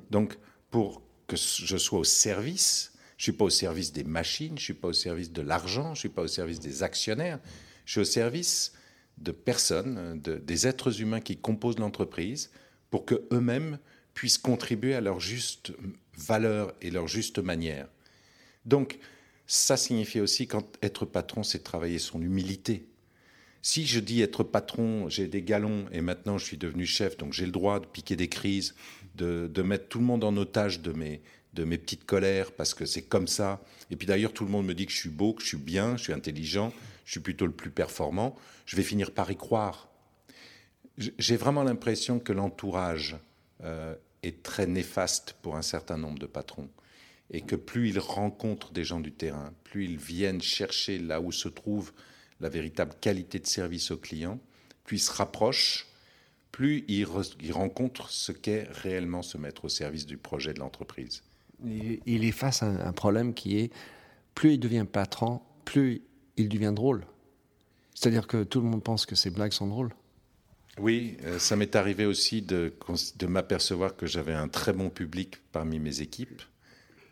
Donc, 0.09 0.37
pour 0.69 1.01
que 1.27 1.35
je 1.35 1.77
sois 1.77 1.99
au 1.99 2.03
service, 2.03 2.93
je 3.17 3.21
ne 3.21 3.23
suis 3.23 3.31
pas 3.33 3.45
au 3.45 3.49
service 3.49 3.91
des 3.91 4.03
machines, 4.03 4.49
je 4.57 4.61
ne 4.61 4.65
suis 4.65 4.73
pas 4.73 4.87
au 4.87 4.93
service 4.93 5.31
de 5.31 5.41
l'argent, 5.41 5.85
je 5.85 5.89
ne 5.89 5.95
suis 5.95 6.09
pas 6.09 6.21
au 6.21 6.27
service 6.27 6.59
des 6.59 6.83
actionnaires, 6.83 7.39
je 7.85 7.91
suis 7.91 8.01
au 8.01 8.05
service 8.05 8.73
de 9.17 9.31
personnes, 9.31 10.19
de, 10.21 10.35
des 10.35 10.67
êtres 10.67 11.01
humains 11.01 11.21
qui 11.21 11.37
composent 11.37 11.79
l'entreprise 11.79 12.51
pour 12.89 13.05
qu'eux-mêmes 13.05 13.79
puissent 14.13 14.37
contribuer 14.37 14.95
à 14.95 15.01
leur 15.01 15.19
juste 15.19 15.73
valeur 16.15 16.73
et 16.81 16.91
leur 16.91 17.07
juste 17.07 17.39
manière. 17.39 17.87
Donc, 18.65 18.99
ça 19.47 19.77
signifie 19.77 20.19
aussi 20.19 20.47
qu'être 20.47 21.05
patron, 21.05 21.43
c'est 21.43 21.63
travailler 21.63 21.99
son 21.99 22.21
humilité. 22.21 22.87
Si 23.61 23.85
je 23.85 23.99
dis 23.99 24.21
être 24.21 24.43
patron, 24.43 25.09
j'ai 25.09 25.27
des 25.27 25.41
galons 25.41 25.85
et 25.91 26.01
maintenant 26.01 26.37
je 26.37 26.45
suis 26.45 26.57
devenu 26.57 26.85
chef, 26.85 27.17
donc 27.17 27.33
j'ai 27.33 27.45
le 27.45 27.51
droit 27.51 27.79
de 27.79 27.85
piquer 27.85 28.15
des 28.15 28.29
crises, 28.29 28.75
de, 29.15 29.61
mettre 29.61 29.87
tout 29.87 29.99
le 29.99 30.05
monde 30.05 30.23
en 30.23 30.35
otage 30.37 30.81
de 30.81 30.91
mes, 30.91 31.21
de 31.53 31.63
mes 31.63 31.77
petites 31.77 32.05
colères 32.05 32.51
parce 32.51 32.73
que 32.73 32.85
c'est 32.85 33.01
comme 33.01 33.27
ça. 33.27 33.61
Et 33.89 33.95
puis 33.95 34.07
d'ailleurs, 34.07 34.33
tout 34.33 34.45
le 34.45 34.51
monde 34.51 34.65
me 34.65 34.73
dit 34.73 34.85
que 34.85 34.91
je 34.91 34.97
suis 34.97 35.09
beau, 35.09 35.33
que 35.33 35.41
je 35.41 35.47
suis 35.47 35.57
bien, 35.57 35.97
je 35.97 36.03
suis 36.03 36.13
intelligent, 36.13 36.71
je 37.05 37.11
suis 37.11 37.19
plutôt 37.19 37.45
le 37.45 37.51
plus 37.51 37.71
performant. 37.71 38.35
Je 38.65 38.75
vais 38.75 38.83
finir 38.83 39.11
par 39.11 39.31
y 39.31 39.35
croire. 39.35 39.89
J'ai 40.97 41.37
vraiment 41.37 41.63
l'impression 41.63 42.19
que 42.19 42.33
l'entourage 42.33 43.17
euh, 43.63 43.95
est 44.23 44.43
très 44.43 44.65
néfaste 44.67 45.35
pour 45.41 45.55
un 45.55 45.61
certain 45.61 45.97
nombre 45.97 46.19
de 46.19 46.25
patrons 46.25 46.69
et 47.31 47.41
que 47.41 47.55
plus 47.55 47.89
ils 47.89 47.99
rencontrent 47.99 48.71
des 48.71 48.83
gens 48.83 48.99
du 48.99 49.11
terrain, 49.11 49.53
plus 49.63 49.85
ils 49.85 49.97
viennent 49.97 50.41
chercher 50.41 50.97
là 50.97 51.19
où 51.19 51.31
se 51.31 51.49
trouve 51.49 51.91
la 52.39 52.49
véritable 52.49 52.93
qualité 52.99 53.39
de 53.39 53.47
service 53.47 53.91
au 53.91 53.97
client, 53.97 54.39
plus 54.83 54.97
ils 54.97 55.01
se 55.01 55.11
rapprochent, 55.11 55.87
plus 56.51 56.85
ils, 56.87 57.05
rencontrent 57.51 58.09
ce 58.09 58.31
qu'est 58.31 58.67
réellement 58.71 59.21
se 59.21 59.37
mettre 59.37 59.65
au 59.65 59.69
service 59.69 60.05
du 60.05 60.17
projet 60.17 60.53
de 60.53 60.59
l'entreprise. 60.59 61.23
Il 61.63 62.23
est 62.23 62.31
face 62.31 62.63
à 62.63 62.67
un 62.67 62.93
problème 62.93 63.33
qui 63.33 63.57
est, 63.57 63.71
plus 64.35 64.53
il 64.53 64.59
devient 64.59 64.85
patron, 64.91 65.41
plus 65.65 66.01
il 66.37 66.49
devient 66.49 66.73
drôle. 66.73 67.05
C'est-à-dire 67.93 68.27
que 68.27 68.43
tout 68.43 68.61
le 68.61 68.67
monde 68.67 68.83
pense 68.83 69.05
que 69.05 69.15
ces 69.15 69.31
blagues 69.31 69.53
sont 69.53 69.67
drôles. 69.67 69.93
Oui, 70.77 71.17
euh, 71.23 71.39
ça 71.39 71.55
m'est 71.55 71.75
arrivé 71.75 72.05
aussi 72.05 72.43
de, 72.43 72.73
de 73.15 73.27
m'apercevoir 73.27 73.95
que 73.95 74.05
j'avais 74.05 74.33
un 74.33 74.47
très 74.47 74.73
bon 74.73 74.91
public 74.91 75.37
parmi 75.51 75.79
mes 75.79 76.01
équipes 76.01 76.41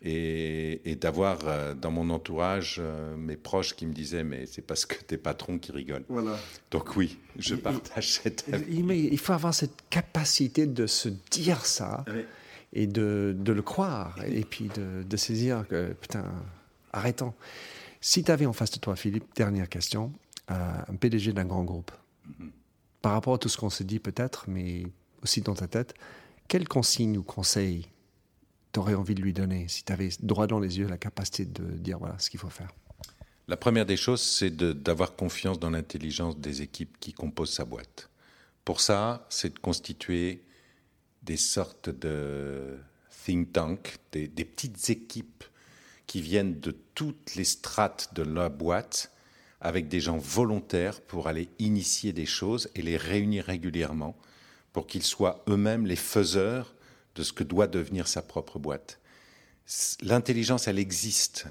et, 0.02 0.96
d'avoir 1.00 1.38
euh, 1.44 1.74
dans 1.74 1.90
mon 1.90 2.10
entourage 2.10 2.76
euh, 2.78 3.16
mes 3.16 3.36
proches 3.36 3.74
qui 3.74 3.86
me 3.86 3.92
disaient 3.92 4.24
mais 4.24 4.46
c'est 4.46 4.62
parce 4.62 4.86
que 4.86 5.02
tes 5.02 5.18
patrons 5.18 5.58
qui 5.58 5.72
rigolent. 5.72 6.04
Voilà. 6.08 6.38
Donc 6.70 6.96
oui, 6.96 7.18
je 7.38 7.54
partage 7.54 8.12
cette. 8.12 8.44
Il, 8.68 8.90
il, 8.90 9.18
faut 9.18 9.32
avoir 9.32 9.54
cette 9.54 9.88
capacité 9.90 10.66
de 10.66 10.86
se 10.86 11.08
dire 11.30 11.66
ça 11.66 12.04
et 12.72 12.86
de, 12.86 13.34
de, 13.38 13.52
le 13.52 13.62
croire 13.62 14.18
et 14.26 14.42
puis 14.42 14.68
de, 14.74 15.02
de 15.02 15.16
se 15.16 15.32
dire 15.32 15.66
que 15.68 15.92
putain, 15.92 16.24
arrêtons. 16.92 17.34
Si 18.00 18.22
tu 18.22 18.30
avais 18.30 18.46
en 18.46 18.52
face 18.52 18.70
de 18.70 18.78
toi, 18.78 18.96
Philippe, 18.96 19.24
dernière 19.34 19.68
question, 19.68 20.12
euh, 20.50 20.78
un 20.88 20.94
PDG 20.94 21.32
d'un 21.32 21.44
grand 21.44 21.64
groupe, 21.64 21.90
mm-hmm. 22.28 22.50
par 23.02 23.12
rapport 23.12 23.34
à 23.34 23.38
tout 23.38 23.48
ce 23.48 23.56
qu'on 23.56 23.70
se 23.70 23.82
dit 23.82 23.98
peut-être, 23.98 24.44
mais 24.48 24.84
aussi 25.22 25.40
dans 25.40 25.54
ta 25.54 25.66
tête, 25.66 25.94
quelles 26.46 26.68
consignes 26.68 27.18
ou 27.18 27.24
conseils 28.72 28.80
aurais 28.80 28.94
envie 28.94 29.14
de 29.14 29.22
lui 29.22 29.32
donner 29.32 29.68
si 29.68 29.84
tu 29.84 29.92
avais 29.92 30.10
droit 30.20 30.46
dans 30.46 30.60
les 30.60 30.78
yeux 30.78 30.86
la 30.86 30.98
capacité 30.98 31.44
de 31.44 31.64
dire 31.64 31.98
voilà 31.98 32.18
ce 32.18 32.30
qu'il 32.30 32.40
faut 32.40 32.50
faire 32.50 32.70
La 33.48 33.56
première 33.56 33.86
des 33.86 33.96
choses, 33.96 34.22
c'est 34.22 34.54
d'avoir 34.56 35.16
confiance 35.16 35.58
dans 35.58 35.70
l'intelligence 35.70 36.36
des 36.38 36.62
équipes 36.62 36.98
qui 37.00 37.12
composent 37.12 37.52
sa 37.52 37.64
boîte. 37.64 38.10
Pour 38.64 38.80
ça, 38.80 39.26
c'est 39.30 39.54
de 39.54 39.58
constituer 39.58 40.42
des 41.22 41.36
sortes 41.36 41.88
de 41.88 42.78
think 43.24 43.52
tank, 43.52 43.96
des 44.12 44.28
petites 44.28 44.90
équipes 44.90 45.44
qui 46.06 46.20
viennent 46.20 46.60
de 46.60 46.76
toutes 46.94 47.34
les 47.34 47.44
strates 47.44 48.14
de 48.14 48.22
la 48.22 48.48
boîte 48.48 49.12
avec 49.60 49.88
des 49.88 50.00
gens 50.00 50.18
volontaires 50.18 51.00
pour 51.00 51.26
aller 51.26 51.48
initier 51.58 52.12
des 52.12 52.26
choses 52.26 52.68
et 52.74 52.82
les 52.82 52.96
réunir 52.96 53.44
régulièrement 53.44 54.16
pour 54.72 54.86
qu'ils 54.86 55.02
soient 55.02 55.42
eux-mêmes 55.48 55.86
les 55.86 55.96
faiseurs 55.96 56.75
de 57.16 57.22
ce 57.22 57.32
que 57.32 57.42
doit 57.42 57.66
devenir 57.66 58.06
sa 58.06 58.22
propre 58.22 58.58
boîte. 58.58 59.00
L'intelligence, 60.02 60.68
elle 60.68 60.78
existe. 60.78 61.46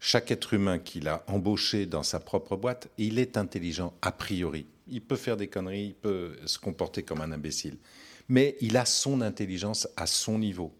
Chaque 0.00 0.30
être 0.30 0.52
humain 0.52 0.78
qu'il 0.78 1.08
a 1.08 1.24
embauché 1.28 1.86
dans 1.86 2.02
sa 2.02 2.20
propre 2.20 2.56
boîte, 2.56 2.88
il 2.98 3.18
est 3.18 3.38
intelligent 3.38 3.94
a 4.02 4.12
priori. 4.12 4.66
Il 4.88 5.00
peut 5.00 5.16
faire 5.16 5.38
des 5.38 5.48
conneries, 5.48 5.86
il 5.86 5.94
peut 5.94 6.36
se 6.44 6.58
comporter 6.58 7.02
comme 7.02 7.22
un 7.22 7.32
imbécile. 7.32 7.78
Mais 8.28 8.56
il 8.60 8.76
a 8.76 8.84
son 8.84 9.22
intelligence 9.22 9.88
à 9.96 10.06
son 10.06 10.38
niveau. 10.38 10.74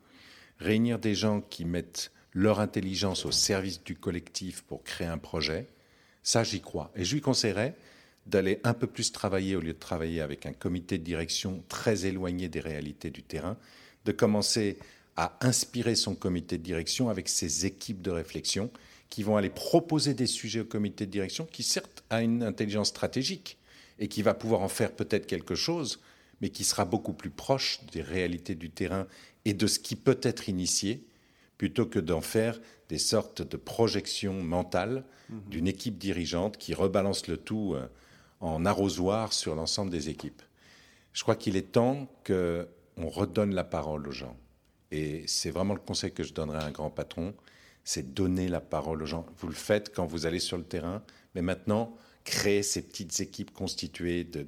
Réunir 0.58 0.98
des 0.98 1.14
gens 1.14 1.40
qui 1.40 1.64
mettent 1.64 2.10
leur 2.32 2.60
intelligence 2.60 3.24
au 3.24 3.32
service 3.32 3.82
du 3.82 3.96
collectif 3.96 4.62
pour 4.62 4.82
créer 4.82 5.06
un 5.06 5.18
projet, 5.18 5.68
ça 6.22 6.44
j'y 6.44 6.60
crois. 6.60 6.90
Et 6.96 7.04
je 7.04 7.14
lui 7.14 7.22
conseillerais 7.22 7.74
d'aller 8.26 8.60
un 8.64 8.74
peu 8.74 8.86
plus 8.86 9.12
travailler 9.12 9.56
au 9.56 9.60
lieu 9.60 9.72
de 9.72 9.78
travailler 9.78 10.20
avec 10.20 10.44
un 10.46 10.52
comité 10.52 10.98
de 10.98 11.04
direction 11.04 11.62
très 11.68 12.06
éloigné 12.06 12.48
des 12.48 12.60
réalités 12.60 13.10
du 13.10 13.22
terrain 13.22 13.56
de 14.04 14.12
commencer 14.12 14.78
à 15.16 15.36
inspirer 15.40 15.94
son 15.94 16.14
comité 16.14 16.58
de 16.58 16.62
direction 16.62 17.08
avec 17.08 17.28
ses 17.28 17.66
équipes 17.66 18.02
de 18.02 18.10
réflexion 18.10 18.70
qui 19.10 19.22
vont 19.22 19.36
aller 19.36 19.50
proposer 19.50 20.14
des 20.14 20.26
sujets 20.26 20.60
au 20.60 20.64
comité 20.64 21.06
de 21.06 21.10
direction 21.10 21.46
qui 21.46 21.62
certes 21.62 22.04
a 22.10 22.22
une 22.22 22.42
intelligence 22.42 22.88
stratégique 22.88 23.58
et 23.98 24.08
qui 24.08 24.22
va 24.22 24.34
pouvoir 24.34 24.62
en 24.62 24.68
faire 24.68 24.92
peut-être 24.92 25.26
quelque 25.26 25.54
chose, 25.54 26.00
mais 26.40 26.48
qui 26.48 26.64
sera 26.64 26.84
beaucoup 26.84 27.12
plus 27.12 27.30
proche 27.30 27.80
des 27.92 28.02
réalités 28.02 28.56
du 28.56 28.70
terrain 28.70 29.06
et 29.44 29.54
de 29.54 29.66
ce 29.66 29.78
qui 29.78 29.94
peut 29.94 30.18
être 30.22 30.48
initié, 30.48 31.04
plutôt 31.58 31.86
que 31.86 32.00
d'en 32.00 32.20
faire 32.20 32.60
des 32.88 32.98
sortes 32.98 33.42
de 33.42 33.56
projections 33.56 34.42
mentales 34.42 35.04
mhm. 35.30 35.40
d'une 35.48 35.68
équipe 35.68 35.96
dirigeante 35.96 36.56
qui 36.56 36.74
rebalance 36.74 37.28
le 37.28 37.36
tout 37.36 37.74
euh, 37.74 37.86
en 38.40 38.66
arrosoir 38.66 39.32
sur 39.32 39.54
l'ensemble 39.54 39.90
des 39.90 40.08
équipes. 40.08 40.42
Je 41.12 41.22
crois 41.22 41.36
qu'il 41.36 41.56
est 41.56 41.72
temps 41.72 42.08
que 42.24 42.66
on 42.96 43.08
redonne 43.08 43.54
la 43.54 43.64
parole 43.64 44.06
aux 44.08 44.12
gens. 44.12 44.36
Et 44.90 45.24
c'est 45.26 45.50
vraiment 45.50 45.74
le 45.74 45.80
conseil 45.80 46.12
que 46.12 46.22
je 46.22 46.32
donnerais 46.32 46.62
à 46.62 46.66
un 46.66 46.70
grand 46.70 46.90
patron, 46.90 47.34
c'est 47.84 48.14
donner 48.14 48.48
la 48.48 48.60
parole 48.60 49.02
aux 49.02 49.06
gens. 49.06 49.26
Vous 49.38 49.48
le 49.48 49.54
faites 49.54 49.94
quand 49.94 50.06
vous 50.06 50.26
allez 50.26 50.38
sur 50.38 50.56
le 50.56 50.64
terrain, 50.64 51.02
mais 51.34 51.42
maintenant, 51.42 51.96
créer 52.24 52.62
ces 52.62 52.82
petites 52.82 53.20
équipes 53.20 53.52
constituées 53.52 54.24
de, 54.24 54.46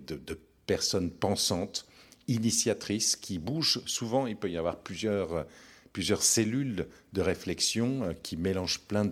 personnes 0.66 1.10
pensantes, 1.10 1.86
initiatrices, 2.28 3.16
qui 3.16 3.38
bougent. 3.38 3.82
Souvent, 3.86 4.26
il 4.26 4.36
peut 4.36 4.50
y 4.50 4.56
avoir 4.56 4.78
plusieurs, 4.78 5.46
plusieurs 5.92 6.22
cellules 6.22 6.86
de 7.12 7.20
réflexion 7.20 8.02
euh, 8.02 8.12
qui 8.14 8.36
mélangent 8.36 8.80
plein 8.80 9.04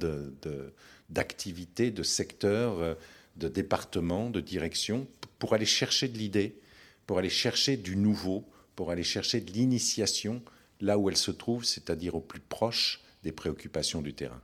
d'activités, 1.10 1.90
de, 1.90 1.98
de 1.98 2.02
secteurs, 2.02 2.78
euh, 2.80 2.94
de 3.36 3.48
départements, 3.48 4.30
de 4.30 4.40
directions, 4.40 5.06
pour 5.38 5.54
aller 5.54 5.66
chercher 5.66 6.08
de 6.08 6.18
l'idée, 6.18 6.58
pour 7.06 7.18
aller 7.18 7.30
chercher 7.30 7.76
du 7.76 7.96
nouveau, 7.96 8.44
pour 8.76 8.90
aller 8.90 9.02
chercher 9.02 9.40
de 9.40 9.52
l'initiation 9.52 10.42
là 10.80 10.98
où 10.98 11.08
elle 11.08 11.16
se 11.16 11.30
trouve, 11.30 11.64
c'est-à-dire 11.64 12.14
au 12.14 12.20
plus 12.20 12.40
proche 12.40 13.00
des 13.22 13.32
préoccupations 13.32 14.02
du 14.02 14.14
terrain. 14.14 14.40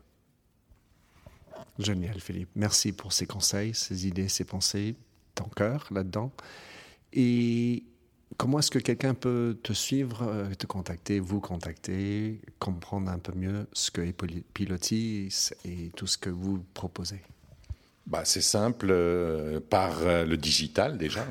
Génial, 1.78 2.20
Philippe. 2.20 2.50
Merci 2.54 2.92
pour 2.92 3.12
ces 3.12 3.26
conseils, 3.26 3.74
ces 3.74 4.06
idées, 4.06 4.28
ces 4.28 4.44
pensées, 4.44 4.94
ton 5.34 5.44
cœur 5.44 5.86
là-dedans. 5.90 6.32
Et 7.12 7.84
comment 8.36 8.58
est-ce 8.58 8.70
que 8.70 8.78
quelqu'un 8.78 9.14
peut 9.14 9.58
te 9.62 9.72
suivre, 9.72 10.22
euh, 10.22 10.54
te 10.54 10.66
contacter, 10.66 11.20
vous 11.20 11.40
contacter, 11.40 12.40
comprendre 12.58 13.10
un 13.10 13.18
peu 13.18 13.32
mieux 13.34 13.66
ce 13.72 13.90
que 13.90 14.00
est 14.00 14.14
Pilotis 14.54 15.50
et 15.64 15.90
tout 15.96 16.06
ce 16.06 16.18
que 16.18 16.30
vous 16.30 16.64
proposez? 16.74 17.20
Bah, 18.06 18.24
C'est 18.24 18.40
simple, 18.40 18.88
euh, 18.90 19.60
par 19.60 20.00
euh, 20.02 20.24
le 20.24 20.36
digital 20.36 20.98
déjà. 20.98 21.26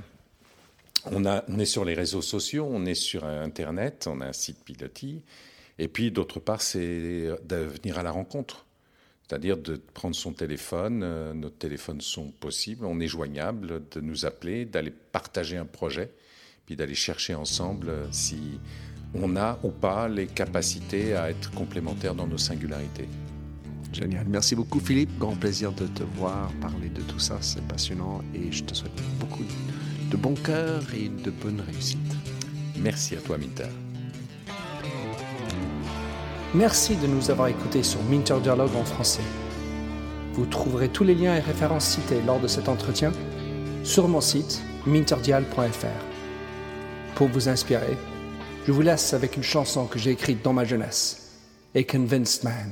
On, 1.05 1.59
est 1.59 1.65
sur 1.65 1.85
les 1.85 1.93
réseaux 1.93 2.21
sociaux, 2.21 2.67
on 2.69 2.85
est 2.85 2.95
sur 2.95 3.23
Internet, 3.25 4.07
on 4.11 4.21
a 4.21 4.27
un 4.27 4.33
site 4.33 4.63
Pilotis. 4.63 5.21
Et 5.77 5.87
puis 5.87 6.11
d'autre 6.11 6.39
part, 6.39 6.61
c'est 6.61 7.29
de 7.45 7.55
venir 7.55 7.97
à 7.97 8.03
la 8.03 8.11
rencontre. 8.11 8.65
C'est-à-dire 9.27 9.57
de 9.57 9.75
prendre 9.93 10.15
son 10.15 10.33
téléphone, 10.33 11.33
nos 11.33 11.49
téléphones 11.49 12.01
sont 12.01 12.31
possibles, 12.31 12.85
on 12.85 12.99
est 12.99 13.07
joignable, 13.07 13.87
de 13.91 14.01
nous 14.01 14.25
appeler, 14.25 14.65
d'aller 14.65 14.91
partager 14.91 15.55
un 15.55 15.65
projet 15.65 16.11
puis 16.69 16.75
d'aller 16.75 16.93
chercher 16.93 17.33
ensemble 17.33 17.89
euh, 17.89 18.05
si 18.11 18.59
on 19.15 19.35
a 19.37 19.57
ou 19.63 19.69
pas 19.69 20.07
les 20.07 20.27
capacités 20.27 21.15
à 21.15 21.31
être 21.31 21.49
complémentaires 21.49 22.13
dans 22.13 22.27
nos 22.27 22.37
singularités. 22.37 23.09
Génial. 23.91 24.27
Merci 24.29 24.53
beaucoup 24.53 24.79
Philippe. 24.79 25.09
Grand 25.17 25.35
plaisir 25.35 25.71
de 25.71 25.87
te 25.87 26.03
voir 26.03 26.51
parler 26.61 26.89
de 26.89 27.01
tout 27.01 27.17
ça. 27.17 27.39
C'est 27.41 27.67
passionnant 27.67 28.21
et 28.35 28.51
je 28.51 28.63
te 28.63 28.75
souhaite 28.75 29.01
beaucoup 29.19 29.41
de 29.41 29.49
bon 30.17 30.33
cœur 30.33 30.81
et 30.93 31.09
de 31.09 31.31
bonne 31.31 31.61
réussite. 31.61 31.99
Merci 32.77 33.15
à 33.15 33.19
toi 33.19 33.37
Minter. 33.37 33.69
Merci 36.53 36.95
de 36.95 37.07
nous 37.07 37.29
avoir 37.29 37.47
écoutés 37.47 37.83
sur 37.83 38.01
Minter 38.03 38.39
Dialogue 38.41 38.75
en 38.75 38.85
français. 38.85 39.21
Vous 40.33 40.45
trouverez 40.45 40.89
tous 40.89 41.03
les 41.03 41.15
liens 41.15 41.35
et 41.35 41.41
références 41.41 41.85
cités 41.85 42.21
lors 42.25 42.39
de 42.39 42.47
cet 42.47 42.69
entretien 42.69 43.11
sur 43.83 44.07
mon 44.07 44.21
site 44.21 44.61
minterdial.fr 44.85 46.09
pour 47.19 47.27
vous 47.27 47.49
inspirer, 47.49 47.97
je 48.65 48.71
vous 48.71 48.81
laisse 48.81 49.13
avec 49.13 49.35
une 49.35 49.43
chanson 49.43 49.87
que 49.87 49.99
j'ai 49.99 50.11
écrite 50.11 50.41
dans 50.41 50.53
ma 50.53 50.63
jeunesse, 50.63 51.33
A 51.75 51.83
Convinced 51.83 52.45
Man. 52.45 52.71